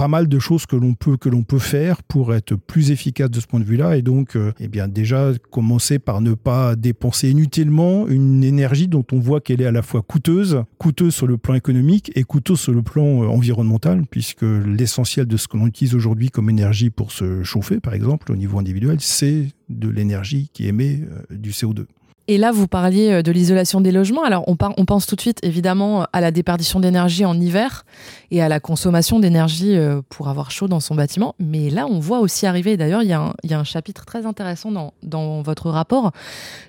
pas 0.00 0.08
mal 0.08 0.28
de 0.28 0.38
choses 0.38 0.64
que 0.64 0.76
l'on 0.76 0.94
peut 0.94 1.18
que 1.18 1.28
l'on 1.28 1.42
peut 1.42 1.58
faire 1.58 2.02
pour 2.02 2.32
être 2.32 2.54
plus 2.54 2.90
efficace 2.90 3.30
de 3.30 3.38
ce 3.38 3.46
point 3.46 3.60
de 3.60 3.66
vue-là 3.66 3.98
et 3.98 4.00
donc 4.00 4.34
euh, 4.34 4.50
eh 4.58 4.66
bien 4.66 4.88
déjà 4.88 5.32
commencer 5.50 5.98
par 5.98 6.22
ne 6.22 6.32
pas 6.32 6.74
dépenser 6.74 7.28
inutilement 7.28 8.08
une 8.08 8.42
énergie 8.42 8.88
dont 8.88 9.04
on 9.12 9.18
voit 9.18 9.42
qu'elle 9.42 9.60
est 9.60 9.66
à 9.66 9.72
la 9.72 9.82
fois 9.82 10.00
coûteuse, 10.00 10.62
coûteuse 10.78 11.14
sur 11.14 11.26
le 11.26 11.36
plan 11.36 11.52
économique 11.52 12.10
et 12.14 12.22
coûteuse 12.22 12.60
sur 12.60 12.72
le 12.72 12.80
plan 12.80 13.24
euh, 13.24 13.26
environnemental 13.26 14.04
puisque 14.10 14.40
l'essentiel 14.40 15.26
de 15.26 15.36
ce 15.36 15.48
que 15.48 15.58
l'on 15.58 15.66
utilise 15.66 15.94
aujourd'hui 15.94 16.30
comme 16.30 16.48
énergie 16.48 16.88
pour 16.88 17.12
se 17.12 17.42
chauffer 17.42 17.78
par 17.78 17.92
exemple 17.92 18.32
au 18.32 18.36
niveau 18.36 18.58
individuel, 18.58 18.96
c'est 19.00 19.48
de 19.68 19.90
l'énergie 19.90 20.48
qui 20.54 20.66
émet 20.66 21.00
euh, 21.02 21.36
du 21.36 21.50
CO2. 21.50 21.84
Et 22.30 22.38
là, 22.38 22.52
vous 22.52 22.68
parliez 22.68 23.10
euh, 23.10 23.22
de 23.22 23.32
l'isolation 23.32 23.80
des 23.80 23.90
logements. 23.90 24.22
Alors, 24.22 24.44
on, 24.46 24.56
on, 24.76 24.84
pense 24.84 25.04
tout 25.04 25.16
de 25.16 25.20
suite, 25.20 25.40
évidemment, 25.42 26.06
à 26.12 26.20
la 26.20 26.30
déperdition 26.30 26.78
d'énergie 26.78 27.24
en 27.24 27.34
hiver 27.34 27.84
et 28.30 28.40
à 28.40 28.48
la 28.48 28.60
consommation 28.60 29.18
d'énergie 29.18 29.76
euh, 29.76 30.00
pour 30.08 30.28
avoir 30.28 30.52
chaud 30.52 30.68
dans 30.68 30.78
son 30.78 30.94
bâtiment. 30.94 31.34
Mais 31.40 31.70
là, 31.70 31.88
on 31.90 31.98
voit 31.98 32.20
aussi 32.20 32.46
arriver, 32.46 32.76
d'ailleurs, 32.76 33.02
il 33.02 33.08
y, 33.08 33.48
y, 33.48 33.54
a 33.54 33.58
un 33.58 33.64
chapitre 33.64 34.04
très 34.04 34.26
intéressant 34.26 34.70
dans, 34.70 34.92
dans, 35.02 35.42
votre 35.42 35.70
rapport 35.70 36.12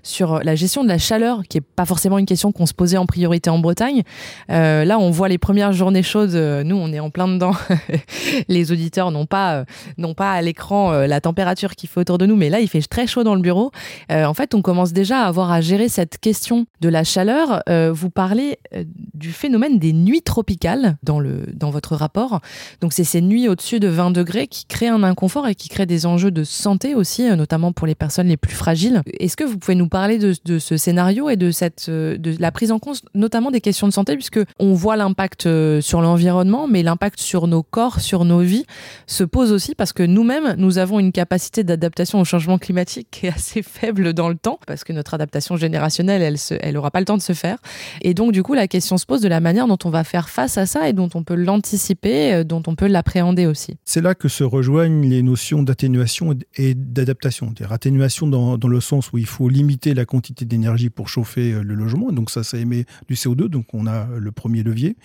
sur 0.01 0.39
la 0.43 0.55
gestion 0.55 0.81
de 0.81 0.87
la 0.87 0.97
chaleur, 0.97 1.43
qui 1.47 1.57
n'est 1.57 1.61
pas 1.75 1.85
forcément 1.85 2.17
une 2.17 2.25
question 2.25 2.51
qu'on 2.51 2.65
se 2.65 2.73
posait 2.73 2.97
en 2.97 3.05
priorité 3.05 3.51
en 3.51 3.59
Bretagne. 3.59 4.01
Euh, 4.49 4.83
là, 4.83 4.97
on 4.97 5.11
voit 5.11 5.29
les 5.29 5.37
premières 5.37 5.73
journées 5.73 6.01
chaudes. 6.01 6.33
Nous, 6.65 6.75
on 6.75 6.91
est 6.91 6.99
en 6.99 7.11
plein 7.11 7.27
dedans. 7.27 7.53
les 8.47 8.71
auditeurs 8.71 9.11
n'ont 9.11 9.27
pas, 9.27 9.65
n'ont 9.99 10.15
pas 10.15 10.31
à 10.31 10.41
l'écran 10.41 10.91
la 10.91 11.21
température 11.21 11.75
qu'il 11.75 11.87
fait 11.87 11.99
autour 11.99 12.17
de 12.17 12.25
nous, 12.25 12.35
mais 12.35 12.49
là, 12.49 12.61
il 12.61 12.67
fait 12.67 12.81
très 12.81 13.05
chaud 13.05 13.23
dans 13.23 13.35
le 13.35 13.41
bureau. 13.41 13.71
en 14.09 14.33
fait, 14.33 14.55
on 14.55 14.63
commence 14.63 14.91
déjà 14.91 15.25
à 15.25 15.27
avoir 15.27 15.50
à 15.51 15.61
gérer 15.61 15.89
cette 15.89 16.17
question 16.17 16.65
de 16.81 16.89
la 16.89 17.03
chaleur, 17.03 17.61
euh, 17.69 17.91
vous 17.91 18.09
parlez 18.09 18.57
euh, 18.75 18.83
du 19.13 19.31
phénomène 19.31 19.79
des 19.79 19.93
nuits 19.93 20.21
tropicales 20.21 20.97
dans, 21.03 21.19
le, 21.19 21.45
dans 21.53 21.69
votre 21.69 21.95
rapport. 21.95 22.41
Donc 22.81 22.93
c'est 22.93 23.03
ces 23.03 23.21
nuits 23.21 23.47
au-dessus 23.47 23.79
de 23.79 23.87
20 23.87 24.11
degrés 24.11 24.47
qui 24.47 24.65
créent 24.65 24.87
un 24.87 25.03
inconfort 25.03 25.47
et 25.47 25.55
qui 25.55 25.69
créent 25.69 25.85
des 25.85 26.05
enjeux 26.05 26.31
de 26.31 26.43
santé 26.43 26.95
aussi, 26.95 27.29
euh, 27.29 27.35
notamment 27.35 27.71
pour 27.71 27.87
les 27.87 27.95
personnes 27.95 28.27
les 28.27 28.37
plus 28.37 28.55
fragiles. 28.55 29.01
Est-ce 29.19 29.37
que 29.37 29.43
vous 29.43 29.57
pouvez 29.57 29.75
nous 29.75 29.89
parler 29.89 30.17
de, 30.17 30.33
de, 30.45 30.59
ce 30.59 30.77
scénario 30.77 31.29
et 31.29 31.35
de, 31.35 31.51
cette, 31.51 31.89
de 31.89 32.35
la 32.39 32.51
prise 32.51 32.71
en 32.71 32.79
compte 32.79 33.01
notamment 33.13 33.51
des 33.51 33.61
questions 33.61 33.87
de 33.87 33.93
santé, 33.93 34.15
puisque 34.15 34.39
on 34.59 34.73
voit 34.73 34.95
l'impact 34.95 35.47
sur 35.81 36.01
l'environnement, 36.01 36.67
mais 36.67 36.83
l'impact 36.83 37.19
sur 37.19 37.47
nos 37.47 37.63
corps, 37.63 37.99
sur 37.99 38.25
nos 38.25 38.39
vies, 38.39 38.65
se 39.07 39.23
pose 39.23 39.51
aussi 39.51 39.75
parce 39.75 39.93
que 39.93 40.03
nous-mêmes, 40.03 40.55
nous 40.57 40.77
avons 40.77 40.99
une 40.99 41.11
capacité 41.11 41.63
d'adaptation 41.63 42.19
au 42.19 42.25
changement 42.25 42.57
climatique 42.57 43.07
qui 43.11 43.27
est 43.27 43.33
assez 43.33 43.61
faible 43.61 44.13
dans 44.13 44.29
le 44.29 44.35
temps, 44.35 44.59
parce 44.67 44.83
que 44.83 44.93
notre 44.93 45.13
adaptation 45.13 45.30
générationnelle, 45.57 46.21
elle 46.21 46.33
n'aura 46.33 46.59
elle 46.61 46.77
aura 46.77 46.91
pas 46.91 46.99
le 46.99 47.05
temps 47.05 47.17
de 47.17 47.21
se 47.21 47.33
faire. 47.33 47.57
Et 48.01 48.13
donc, 48.13 48.31
du 48.31 48.43
coup, 48.43 48.53
la 48.53 48.67
question 48.67 48.97
se 48.97 49.05
pose 49.05 49.21
de 49.21 49.27
la 49.27 49.39
manière 49.39 49.67
dont 49.67 49.77
on 49.83 49.89
va 49.89 50.03
faire 50.03 50.29
face 50.29 50.57
à 50.57 50.65
ça 50.65 50.87
et 50.87 50.93
dont 50.93 51.09
on 51.13 51.23
peut 51.23 51.35
l'anticiper, 51.35 52.33
euh, 52.33 52.43
dont 52.43 52.63
on 52.67 52.75
peut 52.75 52.87
l'appréhender 52.87 53.45
aussi. 53.45 53.77
C'est 53.83 54.01
là 54.01 54.15
que 54.15 54.27
se 54.27 54.43
rejoignent 54.43 55.07
les 55.09 55.21
notions 55.21 55.63
d'atténuation 55.63 56.37
et 56.55 56.73
d'adaptation. 56.75 57.53
Atténuation 57.69 58.27
dans, 58.27 58.57
dans, 58.57 58.67
le 58.67 58.79
sens 58.79 59.11
où 59.11 59.17
il 59.17 59.25
faut 59.25 59.49
limiter 59.49 59.93
la 59.93 60.05
quantité 60.05 60.45
d'énergie 60.45 60.89
pour 60.89 61.09
chauffer 61.09 61.53
euh, 61.53 61.63
le 61.63 61.75
logement. 61.75 62.11
Donc 62.11 62.29
ça, 62.29 62.43
ça 62.43 62.57
émet 62.57 62.85
du 63.07 63.15
CO2. 63.15 63.47
Donc 63.47 63.65
on 63.73 63.87
a 63.87 64.07
le 64.17 64.31
premier 64.31 64.63
levier. 64.63 64.95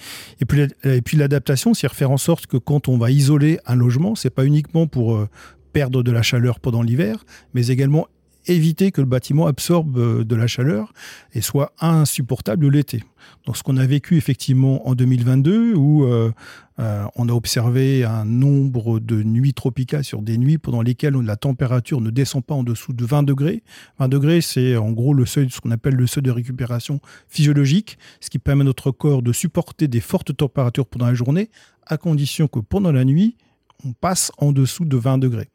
Et 0.40 0.44
puis, 0.44 0.62
et 0.84 1.02
puis 1.02 1.16
l'adaptation, 1.16 1.74
c'est 1.74 1.86
faire 1.94 2.10
en 2.10 2.16
sorte 2.16 2.46
que 2.46 2.56
quand 2.56 2.88
on 2.88 2.98
va 2.98 3.10
isoler 3.10 3.58
un 3.66 3.74
logement, 3.74 4.14
c'est 4.14 4.30
pas 4.30 4.44
uniquement 4.44 4.86
pour 4.86 5.16
euh, 5.16 5.28
perdre 5.72 6.02
de 6.02 6.10
la 6.10 6.22
chaleur 6.22 6.60
pendant 6.60 6.82
l'hiver, 6.82 7.24
mais 7.54 7.68
également 7.68 8.06
éviter 8.46 8.92
que 8.92 9.00
le 9.00 9.06
bâtiment 9.06 9.46
absorbe 9.46 9.98
euh, 9.98 10.24
de 10.24 10.36
la 10.36 10.46
chaleur 10.46 10.92
et 11.32 11.40
soit 11.40 11.72
insupportable 11.80 12.68
l'été. 12.68 13.02
Donc 13.44 13.56
ce 13.56 13.62
qu'on 13.62 13.76
a 13.76 13.86
vécu 13.86 14.16
effectivement 14.16 14.88
en 14.88 14.94
2022 14.94 15.74
où 15.74 16.04
euh, 16.04 16.32
euh, 16.78 17.04
on 17.16 17.28
a 17.28 17.32
observé 17.32 18.04
un 18.04 18.24
nombre 18.24 19.00
de 19.00 19.22
nuits 19.22 19.54
tropicales 19.54 20.04
sur 20.04 20.22
des 20.22 20.36
nuits 20.38 20.58
pendant 20.58 20.82
lesquelles 20.82 21.14
la 21.14 21.36
température 21.36 22.00
ne 22.00 22.10
descend 22.10 22.44
pas 22.44 22.54
en 22.54 22.62
dessous 22.62 22.92
de 22.92 23.04
20 23.04 23.22
degrés. 23.22 23.62
20 23.98 24.08
degrés, 24.08 24.40
c'est 24.40 24.76
en 24.76 24.90
gros 24.92 25.14
le 25.14 25.26
seuil, 25.26 25.48
ce 25.50 25.60
qu'on 25.60 25.70
appelle 25.70 25.94
le 25.94 26.06
seuil 26.06 26.22
de 26.22 26.30
récupération 26.30 27.00
physiologique, 27.28 27.98
ce 28.20 28.30
qui 28.30 28.38
permet 28.38 28.62
à 28.62 28.64
notre 28.64 28.90
corps 28.90 29.22
de 29.22 29.32
supporter 29.32 29.88
des 29.88 30.00
fortes 30.00 30.36
températures 30.36 30.86
pendant 30.86 31.06
la 31.06 31.14
journée, 31.14 31.50
à 31.86 31.96
condition 31.96 32.48
que 32.48 32.60
pendant 32.60 32.92
la 32.92 33.04
nuit, 33.04 33.36
on 33.84 33.92
passe 33.92 34.32
en 34.38 34.52
dessous 34.52 34.84
de 34.84 34.96
20 34.96 35.18
degrés. 35.18 35.48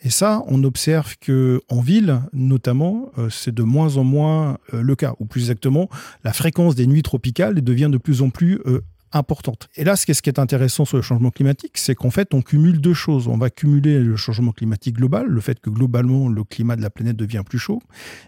Et 0.00 0.10
ça, 0.10 0.42
on 0.46 0.64
observe 0.64 1.16
que 1.20 1.60
en 1.68 1.80
ville, 1.80 2.20
notamment, 2.32 3.10
euh, 3.18 3.30
c'est 3.30 3.54
de 3.54 3.62
moins 3.62 3.96
en 3.96 4.04
moins 4.04 4.58
euh, 4.74 4.82
le 4.82 4.96
cas, 4.96 5.14
ou 5.20 5.26
plus 5.26 5.42
exactement, 5.42 5.88
la 6.24 6.32
fréquence 6.32 6.74
des 6.74 6.86
nuits 6.86 7.02
tropicales 7.02 7.62
devient 7.62 7.88
de 7.90 7.98
plus 7.98 8.20
en 8.22 8.30
plus 8.30 8.60
euh, 8.66 8.80
importante. 9.12 9.68
Et 9.76 9.84
là, 9.84 9.94
ce 9.94 10.04
qui 10.04 10.28
est 10.28 10.38
intéressant 10.38 10.84
sur 10.84 10.96
le 10.96 11.02
changement 11.02 11.30
climatique, 11.30 11.72
c'est 11.78 11.94
qu'en 11.94 12.10
fait, 12.10 12.34
on 12.34 12.42
cumule 12.42 12.80
deux 12.80 12.94
choses. 12.94 13.28
On 13.28 13.36
va 13.36 13.50
cumuler 13.50 14.00
le 14.00 14.16
changement 14.16 14.52
climatique 14.52 14.96
global, 14.96 15.26
le 15.26 15.40
fait 15.40 15.60
que 15.60 15.70
globalement, 15.70 16.28
le 16.28 16.44
climat 16.44 16.76
de 16.76 16.82
la 16.82 16.90
planète 16.90 17.16
devient 17.16 17.42
plus 17.48 17.58
chaud, 17.58 17.80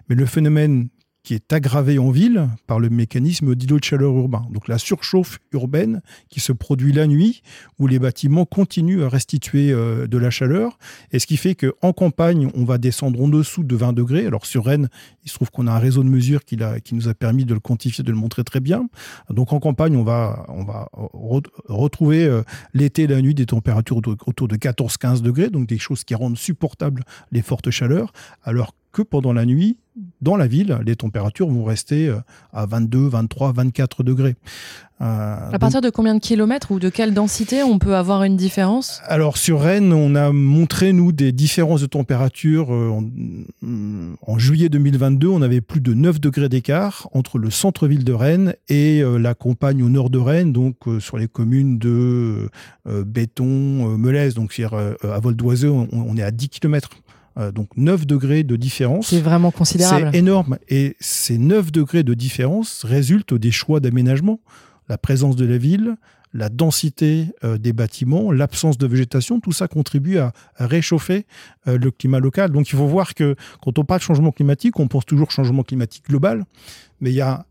mais 0.09 0.15
le 0.15 0.27
phénomène 0.27 0.89
qui 1.25 1.33
est 1.33 1.53
aggravée 1.53 1.99
en 1.99 2.11
ville 2.11 2.49
par 2.67 2.79
le 2.79 2.91
mécanisme 2.91 3.55
d'îlot 3.55 3.79
de 3.79 3.85
chaleur 3.85 4.13
urbain. 4.13 4.45
Donc 4.51 4.69
la 4.69 4.77
surchauffe 4.77 5.39
urbaine 5.53 6.03
qui 6.29 6.39
se 6.39 6.53
produit 6.53 6.93
la 6.93 7.07
nuit, 7.07 7.43
où 7.79 7.87
les 7.87 7.99
bâtiments 7.99 8.45
continuent 8.45 9.03
à 9.03 9.09
restituer 9.09 9.73
euh, 9.73 10.07
de 10.07 10.19
la 10.19 10.31
chaleur, 10.31 10.79
et 11.13 11.19
ce 11.19 11.27
qui 11.27 11.39
fait 11.39 11.55
qu'en 11.55 11.93
campagne, 11.95 12.51
on 12.55 12.65
va 12.65 12.77
descendre 12.77 13.21
en 13.23 13.29
dessous 13.29 13.65
de 13.65 13.75
20 13.75 13.95
degrés. 13.95 14.27
Alors 14.27 14.45
sur 14.45 14.67
Rennes, 14.67 14.89
il 15.25 15.31
se 15.31 15.35
trouve 15.35 15.51
qu'on 15.51 15.67
a 15.67 15.73
un 15.73 15.79
réseau 15.79 16.03
de 16.03 16.11
mesures 16.11 16.45
qui, 16.45 16.59
nous 16.93 17.09
a 17.09 17.15
permis 17.15 17.47
de 17.47 17.55
le 17.55 17.61
quantifier, 17.61 18.05
de 18.05 18.11
le 18.11 18.19
montrer 18.19 18.45
très 18.45 18.61
bien. 18.61 18.87
Donc 19.31 19.55
en 19.55 19.61
campagne, 19.61 19.97
on 19.97 20.05
va, 20.05 20.47
retrouver 21.69 22.27
euh, 22.27 22.43
l'été 22.75 23.07
la 23.07 23.23
nuit 23.23 23.35
des 23.35 23.47
températures 23.47 23.97
autour 23.97 24.47
de 24.47 24.57
14-15 24.57 25.23
degrés, 25.23 25.49
donc 25.49 25.67
des 25.67 25.79
choses 25.79 26.05
qui 26.05 26.15
rendent 26.15 26.37
supportables 26.37 27.05
les 27.33 27.41
fortes 27.41 27.71
chaleurs, 27.71 28.13
alors 28.43 28.75
que 28.95 29.03
pendant 29.03 29.33
la 29.33 29.45
nuit, 29.45 29.77
dans 30.21 30.37
la 30.37 30.47
ville, 30.47 30.79
les 30.87 30.97
températures 30.97 31.49
vont 31.49 31.65
rester 31.65 32.09
euh, 32.09 32.17
à 32.53 32.67
22, 32.67 33.09
23, 33.09 33.53
24 33.53 34.03
degrés. 34.03 34.37
Euh, 35.01 35.51
à 35.53 35.59
partir 35.59 35.81
de 35.81 35.91
combien 35.91 36.15
de 36.15 36.21
kilomètres 36.21 36.71
ou 36.71 36.79
de 36.79 36.89
quelle 36.89 37.13
densité 37.15 37.65
on 37.65 37.79
peut 37.79 37.97
avoir 37.97 38.23
une 38.23 38.37
différence? 38.37 39.01
Alors 39.07 39.37
sur 39.37 39.61
Rennes, 39.61 39.93
on 39.93 40.15
a 40.15 40.33
montré 40.33 40.93
nous 40.93 41.13
des 41.13 41.33
différences 41.33 41.81
de 41.81 41.87
température. 41.87 42.73
Euh, 42.73 43.01
en, 44.27 44.39
juillet 44.39 44.69
2022, 44.69 45.29
on 45.29 45.43
avait 45.43 45.61
plus 45.61 45.81
de 45.81 45.95
9 45.95 46.21
degrés 46.21 46.49
d'écart 46.49 47.09
entre 47.13 47.39
le 47.39 47.51
centre-ville 47.51 48.05
de 48.05 48.13
Rennes 48.13 48.55
et 48.69 49.03
la 49.03 49.35
campagne 49.35 49.83
au 49.83 49.89
nord 49.89 50.11
de 50.11 50.19
Rennes, 50.19 50.53
donc 50.53 50.77
sur 51.01 51.19
les 51.19 51.29
communes 51.29 51.79
de 51.79 52.49
Béton, 52.87 53.99
Melaise, 53.99 54.35
donc 54.35 54.59
à 54.61 55.21
vol 55.21 55.35
d'oiseau, 55.35 55.87
on, 55.93 56.17
est 56.17 56.23
à 56.23 56.31
10 56.31 56.49
kilomètres 56.49 56.91
euh, 57.39 57.51
donc 57.51 57.69
9 57.77 58.07
degrés 58.07 58.45
de 58.45 58.57
différence. 58.57 59.09
C'est 59.09 59.21
vraiment 59.21 59.51
considérable. 59.51 60.11
C'est 60.13 60.19
énorme. 60.19 60.59
Et 60.69 60.97
ces 61.01 61.39
9 61.39 61.73
degrés 61.73 62.03
de 62.03 62.15
différence 62.15 62.85
résultent 62.85 63.35
des 63.35 63.51
choix 63.51 63.81
d'aménagement. 63.81 64.41
La 64.89 64.99
présence 64.99 65.35
de 65.37 65.47
la 65.47 65.59
ville, 65.59 65.97
la 66.35 66.49
densité 66.49 67.29
euh, 67.45 67.57
des 67.57 67.73
bâtiments, 67.73 68.33
l'absence 68.33 68.77
de 68.77 68.87
végétation, 68.87 69.41
tout 69.41 69.53
ça 69.53 69.69
contribue 69.69 70.19
à, 70.19 70.33
réchauffer 70.57 71.27
euh, 71.69 71.79
le 71.79 71.91
climat 71.91 72.19
local. 72.19 72.51
Donc 72.51 72.69
il 72.71 72.77
faut 72.77 72.87
voir 72.87 73.15
que 73.15 73.37
quand 73.63 73.79
on 73.79 73.85
parle 73.85 74.01
de 74.01 74.05
changement 74.05 74.33
climatique, 74.33 74.79
on 74.81 74.89
pense 74.89 75.07
toujours 75.07 75.31
changement 75.31 75.63
climatique 75.63 76.05
global, 76.09 76.45
mais 77.01 77.11
il 77.11 77.17
y 77.17 77.21
a 77.21 77.47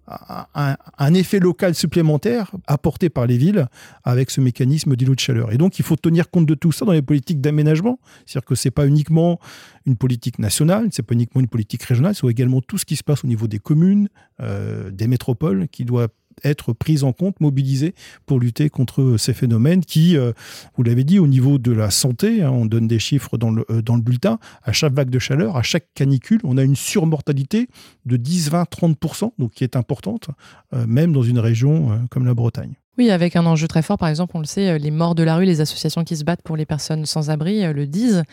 un, 0.98 1.14
effet 1.14 1.40
local 1.40 1.76
supplémentaire 1.76 2.52
apporté 2.68 3.10
par 3.10 3.26
les 3.26 3.38
villes 3.38 3.68
avec 4.04 4.32
ce 4.32 4.42
mécanisme 4.42 4.96
d'îlot 4.96 5.16
de 5.16 5.20
chaleur. 5.20 5.52
Et 5.54 5.58
donc 5.58 5.80
il 5.80 5.86
faut 5.86 5.96
tenir 5.96 6.30
compte 6.30 6.46
de 6.46 6.56
tout 6.56 6.72
ça 6.72 6.86
dans 6.86 6.92
les 6.92 7.02
politiques 7.02 7.40
d'aménagement, 7.40 8.00
c'est-à-dire 8.26 8.46
que 8.46 8.56
c'est 8.56 8.72
pas 8.72 8.88
uniquement 8.88 9.40
une 9.86 9.96
politique 9.96 10.40
nationale, 10.40 10.90
c'est 10.92 11.04
pas 11.04 11.14
uniquement 11.14 11.42
une 11.42 11.48
politique 11.48 11.84
régionale, 11.84 12.16
c'est 12.16 12.28
également 12.28 12.62
tout 12.62 12.78
ce 12.78 12.86
qui 12.86 12.96
se 12.96 13.04
passe 13.04 13.24
au 13.24 13.28
niveau 13.28 13.48
des 13.48 13.60
communes, 13.60 14.10
euh, 14.40 14.90
des 14.92 15.08
métropoles, 15.08 15.68
qui 15.68 15.86
doit 15.86 16.08
être 16.44 16.74
prise 16.74 17.04
en 17.04 17.14
compte, 17.14 17.40
mobilisée 17.40 17.96
pour 18.26 18.40
lutter 18.40 18.70
contre 18.70 19.16
ces 19.18 19.34
phénomènes 19.34 19.84
qui, 19.84 20.18
euh, 20.18 20.32
vous 20.76 20.84
l'avez 20.84 21.04
dit, 21.04 21.20
au 21.20 21.28
niveau 21.28 21.58
de 21.58 21.72
la 21.72 21.90
santé, 21.90 22.42
hein, 22.42 22.52
on 22.52 22.66
donne 22.66 22.88
des 22.88 23.00
chiffres 23.00 23.38
dans 23.38 23.52
le, 23.52 23.66
euh, 23.70 23.82
dans 23.82 23.96
le 23.96 24.02
bulletin, 24.02 24.40
à 24.64 24.72
chaque 24.72 24.94
vague 24.94 25.10
de 25.10 25.20
chaleur, 25.20 25.58
à 25.58 25.64
chaque 25.64 25.88
canicule, 25.94 26.40
on 26.44 26.58
a 26.58 26.64
une 26.64 26.76
surmortalité 26.76 27.68
de 28.06 28.18
10, 28.18 28.50
20, 28.50 28.64
30%, 28.70 29.34
donc 29.38 29.52
qui 29.52 29.64
est 29.64 29.76
importante, 29.76 30.30
euh, 30.74 30.86
même 30.88 31.14
dans 31.14 31.24
une 31.24 31.40
région 31.40 32.08
comme 32.10 32.26
la 32.26 32.34
Bretagne. 32.34 32.74
Oui, 32.98 33.10
avec 33.10 33.36
un 33.36 33.46
enjeu 33.48 33.68
très 33.68 33.82
fort, 33.82 33.98
par 33.98 34.10
exemple, 34.10 34.34
on 34.36 34.40
le 34.40 34.46
sait, 34.46 34.78
les 34.78 34.92
morts 34.92 35.16
de 35.16 35.24
la 35.24 35.36
rue, 35.36 35.46
les 35.46 35.62
associations 35.62 36.04
qui 36.04 36.16
se 36.16 36.24
battent 36.24 36.44
pour 36.44 36.56
les 36.56 36.66
personnes 36.66 37.08
sans 37.08 37.32
abri 37.32 37.64
le 37.74 37.88
disent. 37.88 38.24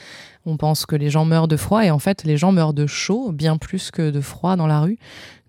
On 0.46 0.57
pense 0.57 0.87
que 0.87 0.96
les 0.96 1.11
gens 1.11 1.24
meurent 1.24 1.48
de 1.48 1.57
froid 1.57 1.85
et 1.85 1.90
en 1.90 1.98
fait, 1.98 2.24
les 2.24 2.37
gens 2.37 2.53
meurent 2.53 2.72
de 2.72 2.87
chaud, 2.87 3.33
bien 3.33 3.57
plus 3.57 3.90
que 3.90 4.11
de 4.11 4.20
froid 4.20 4.57
dans 4.57 4.66
la 4.66 4.81
rue. 4.81 4.98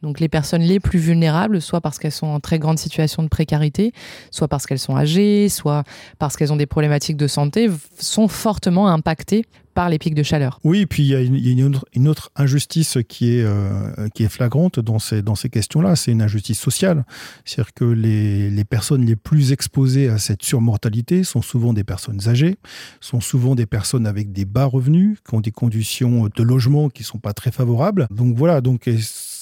Donc 0.02 0.20
les 0.20 0.30
personnes 0.30 0.64
les 0.64 0.80
plus 0.80 1.00
vulnérables, 1.00 1.62
soit 1.62 1.80
parce 1.80 2.00
qu'elles 2.00 2.12
sont 2.12 2.28
en 2.28 2.40
très 2.40 2.60
grande 2.60 2.80
situation 2.80 3.24
de 3.24 3.28
précarité, 3.28 3.94
soit 4.32 4.48
parce 4.48 4.66
qu'elles 4.66 4.80
sont 4.80 4.98
âgées, 4.98 5.48
soit 5.48 5.84
parce 6.18 6.36
qu'elles 6.36 6.52
ont 6.52 6.58
des 6.58 6.66
problématiques 6.66 7.18
de 7.18 7.28
santé, 7.28 7.70
sont 8.00 8.28
fortement 8.28 8.88
impactées 8.88 9.46
par 9.74 9.90
les 9.90 10.00
pics 10.00 10.16
de 10.16 10.24
chaleur. 10.24 10.60
Oui, 10.64 10.82
et 10.82 10.86
puis 10.86 11.04
il 11.04 11.10
y 11.10 11.16
a 11.16 11.22
une, 11.22 12.08
autre, 12.08 12.32
injustice 12.36 12.98
qui 13.08 13.38
est, 13.38 13.44
euh, 13.44 14.10
qui 14.14 14.24
est 14.24 14.30
flagrante 14.30 14.80
dans 14.80 15.00
ces, 15.00 15.22
dans 15.22 15.36
ces 15.36 15.50
questions-là, 15.50 15.96
c'est 15.96 16.12
une 16.12 16.22
injustice 16.22 16.60
sociale. 16.60 17.06
C'est-à-dire 17.46 17.74
que 17.74 17.86
les, 17.86 18.50
les, 18.50 18.64
personnes 18.66 19.06
les 19.06 19.16
plus 19.16 19.54
exposées 19.54 20.10
à 20.10 20.18
cette 20.18 20.44
surmortalité 20.44 21.24
sont 21.24 21.42
souvent 21.42 21.72
des 21.72 21.86
personnes 21.86 22.28
âgées, 22.28 22.58
sont 23.00 23.22
souvent 23.22 23.56
des 23.56 23.66
personnes 23.66 24.06
avec 24.06 24.34
des 24.34 24.44
bas 24.44 24.66
revenus, 24.66 24.81
qui 24.82 25.36
ont 25.36 25.42
des 25.42 25.52
conditions 25.52 26.30
de 26.34 26.44
logement 26.44 26.90
qui 26.90 27.04
ne 27.04 27.06
sont 27.06 27.20
pas 27.20 27.34
très 27.34 27.52
favorables. 27.52 28.08
Donc 28.12 28.36
voilà, 28.36 28.62
donc 28.62 28.90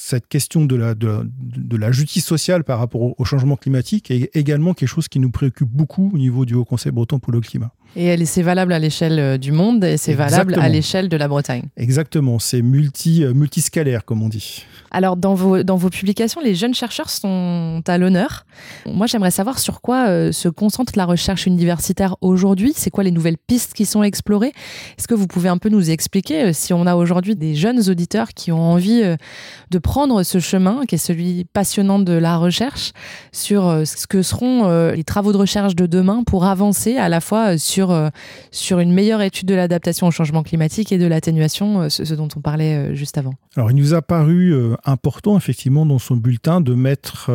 cette 0.09 0.27
question 0.27 0.65
de 0.65 0.75
la, 0.75 0.95
de, 0.95 1.77
la 1.77 1.91
justice 1.91 2.25
sociale 2.25 2.63
par 2.63 2.79
rapport 2.79 3.19
au, 3.19 3.25
changement 3.25 3.55
climatique 3.55 4.09
est 4.09 4.35
également 4.35 4.73
quelque 4.73 4.89
chose 4.89 5.07
qui 5.07 5.19
nous 5.19 5.29
préoccupe 5.29 5.69
beaucoup 5.69 6.09
au 6.13 6.17
niveau 6.17 6.45
du 6.45 6.55
Haut 6.55 6.65
Conseil 6.65 6.91
breton 6.91 7.19
pour 7.19 7.31
le 7.31 7.41
climat. 7.41 7.71
Et 7.95 8.23
c'est 8.25 8.43
valable 8.43 8.71
à 8.73 8.79
l'échelle 8.79 9.19
euh, 9.19 9.37
du 9.37 9.51
monde 9.51 9.83
et 9.83 9.97
c'est 9.97 10.13
valable 10.13 10.55
à 10.59 10.69
l'échelle 10.69 11.09
de 11.09 11.17
la 11.17 11.27
Bretagne. 11.27 11.63
Exactement, 11.75 12.37
c'est 12.37 12.61
multi, 12.61 13.23
euh, 13.23 13.33
multiscalaire 13.33 14.05
comme 14.05 14.21
on 14.21 14.29
dit. 14.29 14.65
Alors 14.91 15.17
dans 15.17 15.33
vos, 15.33 15.63
dans 15.63 15.75
vos 15.75 15.89
publications, 15.89 16.41
les 16.41 16.55
jeunes 16.55 16.73
chercheurs 16.73 17.09
sont 17.09 17.81
à 17.87 17.97
l'honneur. 17.97 18.45
Moi 18.85 19.07
j'aimerais 19.07 19.31
savoir 19.31 19.57
sur 19.59 19.81
quoi 19.81 20.07
euh, 20.07 20.31
se 20.31 20.49
concentre 20.49 20.93
la 20.95 21.05
recherche 21.05 21.47
universitaire 21.47 22.15
aujourd'hui. 22.21 22.73
C'est 22.75 22.91
quoi 22.91 23.03
les 23.03 23.11
nouvelles 23.11 23.37
pistes 23.37 23.73
qui 23.73 23.85
sont 23.85 24.03
explorées? 24.03 24.53
Est-ce 24.97 25.07
que 25.07 25.15
vous 25.15 25.27
pouvez 25.27 25.49
un 25.49 25.57
peu 25.57 25.69
nous 25.69 25.89
expliquer 25.89 26.53
si 26.53 26.73
on 26.73 26.85
a 26.85 26.95
aujourd'hui 26.95 27.35
des 27.35 27.55
jeunes 27.55 27.89
auditeurs 27.89 28.29
qui 28.29 28.51
ont 28.51 28.61
envie 28.61 29.01
de 29.69 29.79
prendre 29.79 30.23
ce 30.23 30.39
chemin 30.39 30.85
qui 30.87 30.95
est 30.95 30.99
celui 30.99 31.45
passionnant 31.45 31.99
de 31.99 32.13
la 32.13 32.37
recherche 32.37 32.91
sur 33.31 33.83
ce 33.85 34.07
que 34.07 34.21
seront 34.21 34.91
les 34.91 35.03
travaux 35.03 35.31
de 35.31 35.37
recherche 35.37 35.75
de 35.75 35.85
demain 35.85 36.23
pour 36.25 36.45
avancer 36.45 36.97
à 36.97 37.09
la 37.09 37.21
fois 37.21 37.57
sur 37.57 37.78
sur, 37.79 37.91
euh, 37.91 38.09
sur 38.51 38.79
une 38.79 38.91
meilleure 38.91 39.21
étude 39.21 39.47
de 39.47 39.55
l'adaptation 39.55 40.07
au 40.07 40.11
changement 40.11 40.43
climatique 40.43 40.91
et 40.91 40.97
de 40.97 41.05
l'atténuation, 41.05 41.83
euh, 41.83 41.89
ce, 41.89 42.13
dont 42.13 42.27
on 42.35 42.41
parlait 42.41 42.75
euh, 42.75 42.93
juste 42.93 43.17
avant. 43.17 43.35
Alors, 43.55 43.71
il 43.71 43.77
nous 43.77 43.93
a 43.93 44.01
paru 44.01 44.53
important, 44.85 45.37
effectivement, 45.37 45.85
dans 45.85 45.99
son 45.99 46.15
bulletin, 46.15 46.61
de 46.61 46.73
mettre 46.73 47.29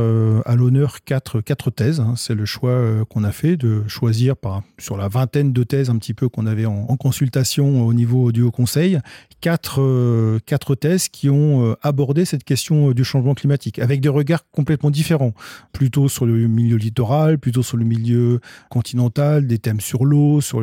à 0.47 0.55
l'honneur 0.55 1.03
quatre, 1.05 1.41
thèses. 1.71 2.01
Hein. 2.01 2.15
C'est 2.17 2.35
le 2.35 2.45
choix 2.45 3.05
qu'on 3.11 3.25
a 3.25 3.33
fait 3.33 3.57
de 3.57 3.83
choisir 3.89 4.35
sur 4.79 4.97
la 4.97 5.09
vingtaine 5.09 5.53
de 5.53 5.65
thèses 5.65 5.91
un 5.91 5.99
petit 5.99 6.15
peu 6.15 6.29
qu'on 6.29 6.47
avait 6.47 6.67
en, 6.67 6.97
consultation 6.97 7.85
au 7.85 7.93
niveau 7.93 8.33
du 8.33 8.43
Haut 8.43 8.53
Conseil, 8.53 9.01
quatre, 9.41 10.39
quatre 10.47 10.75
thèses 10.77 11.09
qui 11.09 11.29
ont 11.29 11.77
abordé 11.83 12.25
cette 12.25 12.45
question 12.45 12.93
du 12.93 13.05
changement 13.05 13.35
climatique 13.35 13.79
avec 13.79 14.01
des 14.01 14.09
regards 14.09 14.49
complètement 14.51 14.91
différents, 14.91 15.35
plutôt 15.73 16.09
sur 16.09 16.27
le 16.27 16.47
milieu 16.47 16.77
littoral, 16.77 17.39
plutôt 17.39 17.63
sur 17.63 17.77
le 17.77 17.85
milieu 17.85 18.41
continental, 18.71 19.47
des 19.47 19.59
thèmes 19.59 19.81
sur 19.81 20.05
l'eau, 20.05 20.34
sur, 20.41 20.61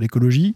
l'écologie. 0.00 0.54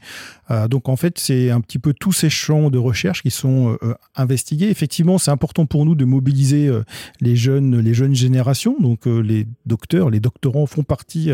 Euh, 0.51 0.69
donc 0.69 0.89
en 0.89 0.97
fait, 0.97 1.19
c'est 1.19 1.51
un 1.51 1.61
petit 1.61 1.79
peu 1.79 1.93
tous 1.93 2.13
ces 2.13 2.31
champs 2.31 2.71
de 2.71 2.79
recherche 2.79 3.23
qui 3.23 3.31
sont 3.31 3.77
euh, 3.83 3.95
investigués. 4.17 4.69
Effectivement, 4.69 5.19
c'est 5.19 5.31
important 5.31 5.67
pour 5.67 5.85
nous 5.85 5.95
de 5.95 6.05
mobiliser 6.05 6.69
euh, 6.69 6.85
les 7.21 7.37
jeunes, 7.37 7.79
les 7.79 7.95
jeunes 7.95 8.15
générations. 8.15 8.77
Donc 8.79 9.07
les 9.07 9.47
docteurs, 9.67 10.11
les 10.11 10.21
doctorants 10.21 10.67
font 10.67 10.83
partie 10.83 11.31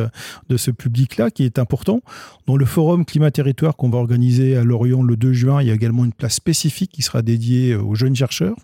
de 0.49 0.57
ce 0.57 0.71
public-là 0.71 1.31
qui 1.31 1.45
est 1.45 1.59
important. 1.59 2.01
Dans 2.47 2.57
le 2.57 2.65
forum 2.65 3.05
climat-territoire 3.05 3.77
qu'on 3.77 3.91
va 3.91 3.99
organiser 3.99 4.57
à 4.57 4.65
Lorient 4.65 5.03
le 5.03 5.17
2 5.17 5.33
juin, 5.33 5.63
il 5.63 5.69
y 5.69 5.71
a 5.71 5.75
également 5.75 6.05
une 6.05 6.13
place 6.13 6.35
spécifique 6.35 6.91
qui 6.93 7.03
sera 7.03 7.23
dédiée 7.23 7.75
aux 7.75 7.95
jeunes 7.95 8.17
chercheurs. 8.17 8.57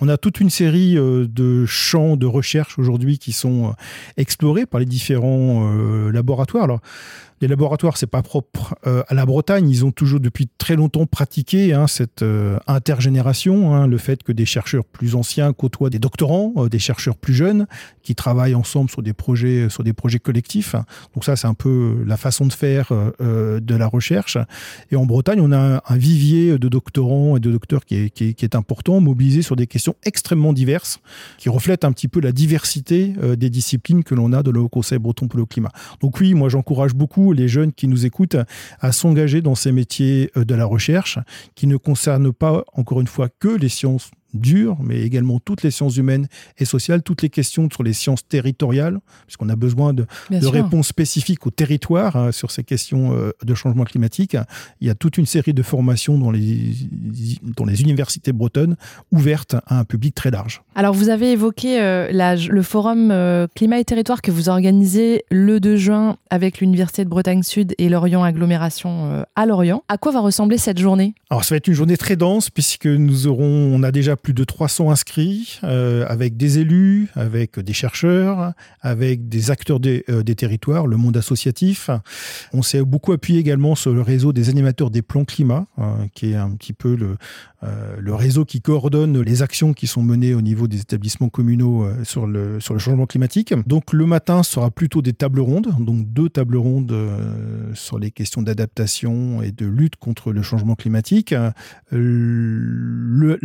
On 0.00 0.08
a 0.08 0.16
toute 0.16 0.40
une 0.40 0.50
série 0.50 0.94
de 0.94 1.64
champs 1.66 2.16
de 2.16 2.26
recherche 2.26 2.78
aujourd'hui 2.78 3.18
qui 3.18 3.32
sont 3.32 3.74
explorés 4.16 4.66
par 4.66 4.80
les 4.80 4.86
différents 4.86 5.72
laboratoires. 6.10 6.64
Alors, 6.64 6.80
les 7.42 7.48
laboratoires, 7.48 7.96
c'est 7.96 8.06
pas 8.06 8.22
propre 8.22 8.76
euh, 8.86 9.02
à 9.08 9.14
la 9.14 9.26
Bretagne. 9.26 9.68
Ils 9.68 9.84
ont 9.84 9.90
toujours 9.90 10.20
depuis 10.20 10.48
très 10.58 10.76
longtemps 10.76 11.06
pratiqué 11.06 11.74
hein, 11.74 11.88
cette 11.88 12.22
euh, 12.22 12.58
intergénération, 12.68 13.74
hein, 13.74 13.88
le 13.88 13.98
fait 13.98 14.22
que 14.22 14.30
des 14.30 14.46
chercheurs 14.46 14.84
plus 14.84 15.16
anciens 15.16 15.52
côtoient 15.52 15.90
des 15.90 15.98
doctorants, 15.98 16.52
euh, 16.56 16.68
des 16.68 16.78
chercheurs 16.78 17.16
plus 17.16 17.34
jeunes 17.34 17.66
qui 18.04 18.14
travaillent 18.14 18.54
ensemble 18.54 18.90
sur 18.90 19.02
des 19.02 19.12
projets, 19.12 19.68
sur 19.70 19.82
des 19.82 19.92
projets 19.92 20.20
collectifs. 20.20 20.76
Donc 21.14 21.24
ça, 21.24 21.34
c'est 21.34 21.48
un 21.48 21.54
peu 21.54 22.04
la 22.06 22.16
façon 22.16 22.46
de 22.46 22.52
faire 22.52 22.92
de 23.20 23.74
la 23.74 23.86
recherche. 23.86 24.38
Et 24.90 24.96
en 24.96 25.06
Bretagne, 25.06 25.40
on 25.40 25.52
a 25.52 25.82
un, 25.86 25.96
vivier 25.96 26.58
de 26.58 26.68
doctorants 26.68 27.36
et 27.36 27.40
de 27.40 27.50
docteurs 27.52 27.84
qui 27.84 27.94
est, 27.94 28.54
important, 28.56 29.00
mobilisé 29.00 29.42
sur 29.42 29.54
des 29.54 29.68
questions 29.68 29.94
extrêmement 30.04 30.52
diverses, 30.52 31.00
qui 31.38 31.48
reflètent 31.48 31.84
un 31.84 31.92
petit 31.92 32.08
peu 32.08 32.20
la 32.20 32.32
diversité 32.32 33.12
des 33.36 33.50
disciplines 33.50 34.02
que 34.02 34.16
l'on 34.16 34.32
a 34.32 34.42
de 34.42 34.50
le 34.50 34.66
Conseil 34.66 34.98
breton 34.98 35.28
pour 35.28 35.38
le 35.38 35.46
climat. 35.46 35.70
Donc 36.00 36.18
oui, 36.18 36.34
moi 36.34 36.48
j'encourage 36.48 36.94
beaucoup 36.94 37.31
les 37.32 37.48
jeunes 37.48 37.72
qui 37.72 37.88
nous 37.88 38.06
écoutent 38.06 38.36
à 38.80 38.92
s'engager 38.92 39.42
dans 39.42 39.54
ces 39.54 39.72
métiers 39.72 40.30
euh, 40.36 40.44
de 40.44 40.54
la 40.54 40.64
recherche 40.64 41.18
qui 41.54 41.66
ne 41.66 41.76
concernent 41.76 42.32
pas, 42.32 42.64
encore 42.72 43.00
une 43.00 43.06
fois, 43.06 43.28
que 43.28 43.48
les 43.48 43.68
sciences 43.68 44.10
dures, 44.34 44.78
mais 44.82 45.00
également 45.02 45.40
toutes 45.40 45.62
les 45.62 45.70
sciences 45.70 45.96
humaines 45.96 46.26
et 46.58 46.64
sociales, 46.64 47.02
toutes 47.02 47.22
les 47.22 47.30
questions 47.30 47.68
sur 47.70 47.82
les 47.82 47.92
sciences 47.92 48.26
territoriales, 48.26 48.98
puisqu'on 49.26 49.48
a 49.48 49.56
besoin 49.56 49.92
de, 49.92 50.06
réponses 50.30 50.88
spécifiques 50.88 51.46
au 51.46 51.50
territoire 51.50 52.16
hein, 52.16 52.32
sur 52.32 52.50
ces 52.50 52.64
questions 52.64 53.14
euh, 53.14 53.32
de 53.42 53.54
changement 53.54 53.84
climatique. 53.84 54.36
Il 54.80 54.86
y 54.86 54.90
a 54.90 54.94
toute 54.94 55.18
une 55.18 55.26
série 55.26 55.54
de 55.54 55.62
formations 55.62 56.18
dans 56.18 56.30
les, 56.30 56.74
dans 57.56 57.64
les 57.64 57.80
universités 57.80 58.32
bretonnes 58.32 58.76
ouvertes 59.10 59.56
à 59.66 59.78
un 59.78 59.84
public 59.84 60.14
très 60.14 60.30
large. 60.30 60.62
Alors, 60.74 60.94
vous 60.94 61.08
avez 61.08 61.32
évoqué 61.32 61.80
euh, 61.80 62.10
le 62.12 62.62
forum 62.62 63.10
euh, 63.10 63.46
climat 63.54 63.78
et 63.78 63.84
territoire 63.84 64.22
que 64.22 64.30
vous 64.30 64.48
organisez 64.48 65.24
le 65.30 65.60
2 65.60 65.76
juin 65.76 66.16
avec 66.30 66.60
l'Université 66.60 67.04
de 67.04 67.08
Bretagne 67.08 67.42
Sud 67.42 67.74
et 67.78 67.88
Lorient 67.88 68.22
Agglomération 68.22 69.24
à 69.36 69.46
Lorient. 69.46 69.84
À 69.88 69.98
quoi 69.98 70.12
va 70.12 70.20
ressembler 70.20 70.58
cette 70.58 70.78
journée? 70.78 71.14
Alors, 71.30 71.44
ça 71.44 71.54
va 71.54 71.56
être 71.56 71.68
une 71.68 71.74
journée 71.74 71.96
très 71.96 72.16
dense 72.16 72.50
puisque 72.50 72.86
nous 72.86 73.26
aurons, 73.26 73.46
on 73.46 73.82
a 73.82 73.90
déjà 73.90 74.16
plus 74.22 74.34
de 74.34 74.44
300 74.44 74.90
inscrits 74.90 75.60
euh, 75.64 76.06
avec 76.08 76.36
des 76.36 76.58
élus, 76.58 77.08
avec 77.14 77.58
des 77.58 77.72
chercheurs, 77.72 78.52
avec 78.80 79.28
des 79.28 79.50
acteurs 79.50 79.80
des, 79.80 80.04
euh, 80.08 80.22
des 80.22 80.34
territoires, 80.34 80.86
le 80.86 80.96
monde 80.96 81.16
associatif. 81.16 81.90
On 82.52 82.62
s'est 82.62 82.82
beaucoup 82.82 83.12
appuyé 83.12 83.40
également 83.40 83.74
sur 83.74 83.92
le 83.92 84.00
réseau 84.00 84.32
des 84.32 84.48
animateurs 84.48 84.90
des 84.90 85.02
plans 85.02 85.24
climat, 85.24 85.66
hein, 85.78 86.06
qui 86.14 86.32
est 86.32 86.36
un 86.36 86.50
petit 86.52 86.72
peu 86.72 86.94
le, 86.94 87.16
euh, 87.64 87.96
le 87.98 88.14
réseau 88.14 88.44
qui 88.44 88.60
coordonne 88.60 89.20
les 89.20 89.42
actions 89.42 89.72
qui 89.72 89.86
sont 89.86 90.02
menées 90.02 90.34
au 90.34 90.42
niveau 90.42 90.66
des 90.66 90.80
établissements 90.80 91.28
communaux 91.28 91.84
euh, 91.84 92.02
sur, 92.04 92.26
le, 92.26 92.58
changement 92.58 93.06
climatique. 93.06 93.54
Donc 93.66 93.92
le 93.92 94.04
matin 94.06 94.42
sera 94.42 94.70
plutôt 94.70 95.02
des 95.02 95.12
tables 95.12 95.40
rondes, 95.40 95.72
donc 95.78 96.12
deux 96.12 96.28
tables 96.28 96.56
rondes 96.56 96.90
euh, 96.92 97.72
sur 97.74 97.98
les 97.98 98.10
questions 98.10 98.42
d'adaptation 98.42 99.42
et 99.42 99.52
de 99.52 99.66
lutte 99.66 99.96
contre 99.96 100.32
le 100.32 100.42
changement 100.42 100.74
climatique. 100.74 101.34
Le, 101.90 103.38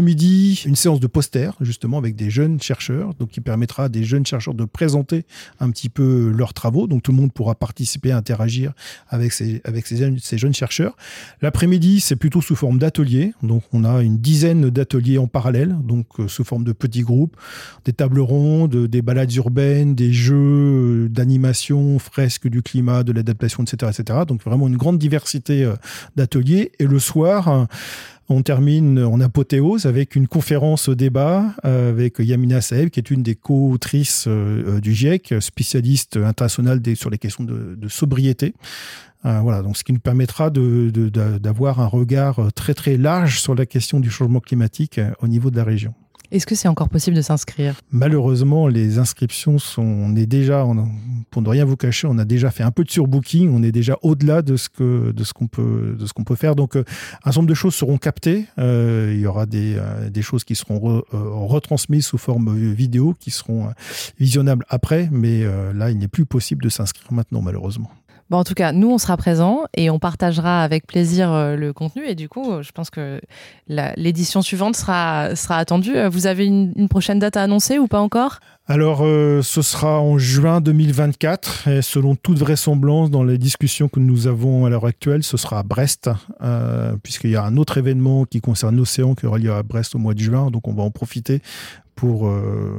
midi, 0.00 0.62
une 0.66 0.76
séance 0.76 1.00
de 1.00 1.06
posters 1.06 1.56
justement 1.60 1.98
avec 1.98 2.14
des 2.14 2.30
jeunes 2.30 2.60
chercheurs, 2.60 3.14
donc 3.14 3.30
qui 3.30 3.40
permettra 3.40 3.84
à 3.84 3.88
des 3.88 4.04
jeunes 4.04 4.26
chercheurs 4.26 4.54
de 4.54 4.64
présenter 4.64 5.24
un 5.60 5.70
petit 5.70 5.88
peu 5.88 6.30
leurs 6.30 6.54
travaux. 6.54 6.86
Donc 6.86 7.02
tout 7.02 7.10
le 7.10 7.16
monde 7.16 7.32
pourra 7.32 7.54
participer, 7.54 8.12
interagir 8.12 8.72
avec 9.08 9.32
ces, 9.32 9.60
avec 9.64 9.86
ces, 9.86 10.14
ces 10.18 10.38
jeunes 10.38 10.54
chercheurs. 10.54 10.96
L'après-midi, 11.42 12.00
c'est 12.00 12.16
plutôt 12.16 12.40
sous 12.40 12.54
forme 12.54 12.78
d'atelier 12.78 13.23
donc 13.42 13.62
on 13.72 13.84
a 13.84 14.02
une 14.02 14.18
dizaine 14.18 14.70
d'ateliers 14.70 15.18
en 15.18 15.26
parallèle, 15.26 15.76
donc 15.82 16.06
euh, 16.18 16.28
sous 16.28 16.44
forme 16.44 16.64
de 16.64 16.72
petits 16.72 17.02
groupes, 17.02 17.36
des 17.84 17.92
tables 17.92 18.20
rondes, 18.20 18.86
des 18.86 19.02
balades 19.02 19.32
urbaines, 19.34 19.94
des 19.94 20.12
jeux 20.12 20.34
euh, 20.36 21.08
d'animation, 21.08 21.98
fresques 21.98 22.48
du 22.48 22.62
climat, 22.62 23.02
de 23.02 23.12
l'adaptation, 23.12 23.62
etc., 23.62 23.92
etc. 23.96 24.20
Donc 24.26 24.42
vraiment 24.42 24.68
une 24.68 24.76
grande 24.76 24.98
diversité 24.98 25.64
euh, 25.64 25.74
d'ateliers. 26.16 26.72
Et 26.78 26.86
le 26.86 26.98
soir, 26.98 27.66
on 28.28 28.42
termine 28.42 29.02
en 29.02 29.20
apothéose 29.20 29.86
avec 29.86 30.16
une 30.16 30.28
conférence 30.28 30.88
débat 30.88 31.54
avec 31.62 32.18
Yamina 32.18 32.60
Saeb, 32.60 32.90
qui 32.90 33.00
est 33.00 33.10
une 33.10 33.22
des 33.22 33.34
co-autrices 33.34 34.26
du 34.26 34.94
GIEC, 34.94 35.34
spécialiste 35.40 36.16
internationale 36.16 36.80
sur 36.96 37.10
les 37.10 37.18
questions 37.18 37.44
de 37.44 37.88
sobriété. 37.88 38.54
Euh, 39.26 39.40
voilà, 39.40 39.62
donc 39.62 39.76
ce 39.76 39.84
qui 39.84 39.92
nous 39.92 40.00
permettra 40.00 40.50
d'avoir 40.50 41.80
un 41.80 41.86
regard 41.86 42.38
euh, 42.40 42.50
très 42.50 42.74
très 42.74 42.96
large 42.96 43.40
sur 43.40 43.54
la 43.54 43.64
question 43.64 44.00
du 44.00 44.10
changement 44.10 44.40
climatique 44.40 44.98
euh, 44.98 45.12
au 45.20 45.28
niveau 45.28 45.50
de 45.50 45.56
la 45.56 45.64
région. 45.64 45.94
Est-ce 46.30 46.46
que 46.46 46.54
c'est 46.54 46.68
encore 46.68 46.88
possible 46.88 47.16
de 47.16 47.22
s'inscrire? 47.22 47.74
Malheureusement, 47.90 48.66
les 48.66 48.98
inscriptions 48.98 49.58
sont. 49.58 49.82
On 49.82 50.16
est 50.16 50.26
déjà, 50.26 50.66
pour 51.30 51.42
ne 51.42 51.48
rien 51.48 51.64
vous 51.64 51.76
cacher, 51.76 52.06
on 52.06 52.18
a 52.18 52.24
déjà 52.24 52.50
fait 52.50 52.62
un 52.62 52.70
peu 52.70 52.84
de 52.84 52.90
surbooking. 52.90 53.50
On 53.54 53.62
est 53.62 53.72
déjà 53.72 53.96
au-delà 54.02 54.42
de 54.42 54.56
ce 54.56 54.68
que 54.68 55.12
de 55.12 55.24
ce 55.24 55.32
qu'on 55.32 55.46
peut 55.46 55.96
de 55.98 56.06
ce 56.06 56.12
qu'on 56.12 56.24
peut 56.24 56.34
faire. 56.34 56.56
Donc, 56.56 56.76
un 56.76 56.84
certain 57.24 57.40
nombre 57.40 57.50
de 57.50 57.54
choses 57.54 57.74
seront 57.74 57.98
captées. 57.98 58.46
il 58.58 59.18
y 59.20 59.26
aura 59.26 59.46
des, 59.46 59.76
des 60.10 60.22
choses 60.22 60.44
qui 60.44 60.54
seront 60.54 61.02
retransmises 61.12 62.06
sous 62.06 62.18
forme 62.18 62.56
vidéo, 62.56 63.14
qui 63.18 63.30
seront 63.30 63.68
visionnables 64.18 64.64
après. 64.68 65.08
Mais 65.12 65.44
là, 65.74 65.90
il 65.90 65.98
n'est 65.98 66.08
plus 66.08 66.26
possible 66.26 66.64
de 66.64 66.68
s'inscrire 66.68 67.12
maintenant, 67.12 67.42
malheureusement. 67.42 67.90
En 68.34 68.44
tout 68.44 68.54
cas, 68.54 68.72
nous, 68.72 68.90
on 68.90 68.98
sera 68.98 69.16
présents 69.16 69.64
et 69.76 69.90
on 69.90 69.98
partagera 69.98 70.62
avec 70.62 70.86
plaisir 70.86 71.32
euh, 71.32 71.56
le 71.56 71.72
contenu. 71.72 72.04
Et 72.06 72.14
du 72.14 72.28
coup, 72.28 72.62
je 72.62 72.72
pense 72.72 72.90
que 72.90 73.20
l'édition 73.68 74.42
suivante 74.42 74.76
sera, 74.76 75.30
attendue. 75.50 75.96
Euh, 75.96 76.08
vous 76.08 76.26
avez 76.26 76.46
une, 76.46 76.88
prochaine 76.88 77.18
date 77.18 77.36
à 77.36 77.42
annoncer 77.42 77.78
ou 77.78 77.86
pas 77.86 78.00
encore? 78.00 78.40
Alors, 78.66 79.00
euh, 79.02 79.42
ce 79.42 79.62
sera 79.62 80.00
en 80.00 80.16
juin 80.16 80.60
2024, 80.60 81.68
et 81.68 81.82
selon 81.82 82.14
toute 82.14 82.38
vraisemblance, 82.38 83.10
dans 83.10 83.22
les 83.22 83.36
discussions 83.36 83.88
que 83.88 84.00
nous 84.00 84.26
avons 84.26 84.64
à 84.64 84.70
l'heure 84.70 84.86
actuelle, 84.86 85.22
ce 85.22 85.36
sera 85.36 85.58
à 85.58 85.62
Brest, 85.62 86.08
puisqu'il 87.02 87.30
y 87.30 87.36
a 87.36 87.44
un 87.44 87.58
autre 87.58 87.76
événement 87.76 88.24
qui 88.24 88.40
concerne 88.40 88.76
l'océan 88.76 89.14
qui 89.14 89.26
aura 89.26 89.38
lieu 89.38 89.52
à 89.52 89.62
Brest 89.62 89.94
au 89.94 89.98
mois 89.98 90.14
de 90.14 90.20
juin, 90.20 90.50
donc 90.50 90.66
on 90.66 90.72
va 90.72 90.82
en 90.82 90.90
profiter 90.90 91.42
pour 91.94 92.26
euh, 92.26 92.72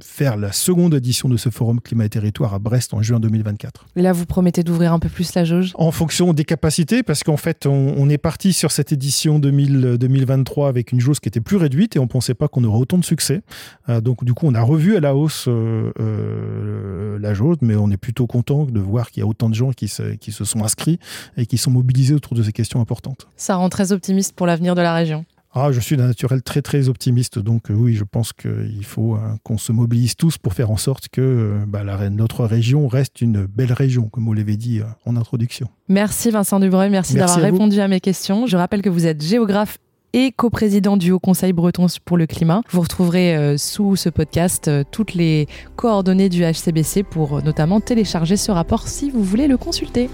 faire 0.00 0.36
la 0.36 0.52
seconde 0.52 0.94
édition 0.94 1.28
de 1.28 1.36
ce 1.36 1.50
forum 1.50 1.80
climat 1.80 2.04
et 2.04 2.08
territoire 2.08 2.54
à 2.54 2.58
Brest 2.58 2.92
en 2.92 3.02
juin 3.02 3.20
2024. 3.20 3.86
Et 3.96 4.02
là, 4.02 4.12
vous 4.12 4.26
promettez 4.26 4.62
d'ouvrir 4.62 4.92
un 4.92 4.98
peu 4.98 5.08
plus 5.08 5.34
la 5.34 5.44
jauge? 5.44 5.72
En 5.74 5.92
fonction 5.92 6.32
des 6.32 6.44
capacités, 6.44 7.02
parce 7.02 7.22
qu'en 7.22 7.36
fait, 7.36 7.66
on, 7.66 8.08
est 8.08 8.18
parti 8.18 8.52
sur 8.52 8.72
cette 8.72 8.92
édition 8.92 9.38
2023 9.38 10.68
avec 10.68 10.92
une 10.92 11.00
jauge 11.00 11.20
qui 11.20 11.28
était 11.28 11.40
plus 11.40 11.56
réduite 11.56 11.96
et 11.96 11.98
on 11.98 12.04
ne 12.04 12.08
pensait 12.08 12.34
pas 12.34 12.48
qu'on 12.48 12.64
aurait 12.64 12.78
autant 12.78 12.98
de 12.98 13.04
succès. 13.04 13.42
Euh, 13.88 14.00
donc, 14.00 14.24
du 14.24 14.34
coup, 14.34 14.46
on 14.46 14.54
a 14.54 14.62
revu 14.62 14.96
à 14.96 15.00
la 15.00 15.14
hausse 15.14 15.46
euh, 15.48 17.18
la 17.18 17.34
jauge, 17.34 17.58
mais 17.60 17.76
on 17.76 17.90
est 17.90 17.96
plutôt 17.96 18.26
content 18.26 18.64
de 18.64 18.80
voir 18.80 19.10
qu'il 19.10 19.22
y 19.22 19.24
a 19.24 19.26
autant 19.26 19.48
de 19.48 19.54
gens 19.54 19.72
qui 19.72 19.88
se, 19.88 20.14
qui 20.14 20.32
se 20.32 20.44
sont 20.44 20.64
inscrits 20.64 20.98
et 21.36 21.46
qui 21.46 21.58
sont 21.58 21.70
mobilisés 21.70 22.14
autour 22.14 22.34
de 22.34 22.42
ces 22.42 22.52
questions 22.52 22.80
importantes. 22.80 23.28
Ça 23.36 23.56
rend 23.56 23.68
très 23.68 23.92
optimiste 23.92 24.34
pour 24.34 24.46
l'avenir 24.46 24.74
de 24.74 24.80
la 24.80 24.94
région. 24.94 25.24
Ah, 25.54 25.72
je 25.72 25.80
suis 25.80 25.96
d'un 25.96 26.06
naturel 26.06 26.42
très 26.42 26.60
très 26.60 26.88
optimiste, 26.88 27.38
donc 27.38 27.70
euh, 27.70 27.74
oui, 27.74 27.94
je 27.94 28.04
pense 28.04 28.32
qu'il 28.34 28.84
faut 28.84 29.14
euh, 29.14 29.18
qu'on 29.44 29.56
se 29.56 29.72
mobilise 29.72 30.14
tous 30.14 30.36
pour 30.36 30.52
faire 30.52 30.70
en 30.70 30.76
sorte 30.76 31.08
que 31.08 31.20
euh, 31.22 31.64
bah, 31.66 31.82
notre 32.10 32.44
région 32.44 32.86
reste 32.86 33.22
une 33.22 33.46
belle 33.46 33.72
région, 33.72 34.08
comme 34.08 34.26
vous 34.26 34.34
l'avez 34.34 34.56
dit 34.56 34.80
en 35.06 35.16
introduction. 35.16 35.68
Merci 35.88 36.30
Vincent 36.30 36.60
Dubreuil, 36.60 36.90
merci, 36.90 37.14
d'avoir 37.14 37.38
répondu 37.38 37.80
à 37.80 37.88
mes 37.88 38.00
questions. 38.00 38.46
Je 38.46 38.56
rappelle 38.56 38.82
que 38.82 38.90
vous 38.90 39.06
êtes 39.06 39.22
géographe 39.22 39.78
et 40.12 40.32
coprésident 40.32 40.96
du 40.96 41.12
Haut 41.12 41.18
Conseil 41.18 41.52
breton 41.52 41.86
pour 42.04 42.16
le 42.18 42.26
climat. 42.26 42.62
Vous 42.70 42.80
retrouverez 42.80 43.56
sous 43.58 43.94
ce 43.96 44.08
podcast 44.08 44.70
toutes 44.90 45.14
les 45.14 45.46
coordonnées 45.76 46.28
du 46.28 46.44
HCBC 46.44 47.02
pour 47.02 47.42
notamment 47.42 47.80
télécharger 47.80 48.36
ce 48.36 48.50
rapport 48.50 48.88
si 48.88 49.10
vous 49.10 49.22
voulez 49.22 49.48
le 49.48 49.58
consulter. 49.58 50.08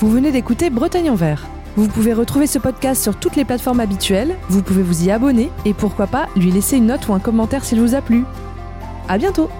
Vous 0.00 0.08
venez 0.08 0.32
d'écouter 0.32 0.70
Bretagne 0.70 1.10
en 1.10 1.14
vert. 1.14 1.46
Vous 1.76 1.86
pouvez 1.86 2.14
retrouver 2.14 2.46
ce 2.46 2.58
podcast 2.58 3.02
sur 3.02 3.16
toutes 3.16 3.36
les 3.36 3.44
plateformes 3.44 3.80
habituelles, 3.80 4.34
vous 4.48 4.62
pouvez 4.62 4.82
vous 4.82 5.04
y 5.04 5.10
abonner 5.10 5.50
et 5.66 5.74
pourquoi 5.74 6.06
pas 6.06 6.26
lui 6.36 6.50
laisser 6.50 6.78
une 6.78 6.86
note 6.86 7.06
ou 7.08 7.12
un 7.12 7.18
commentaire 7.18 7.66
s'il 7.66 7.82
vous 7.82 7.94
a 7.94 8.00
plu. 8.00 8.24
À 9.10 9.18
bientôt 9.18 9.50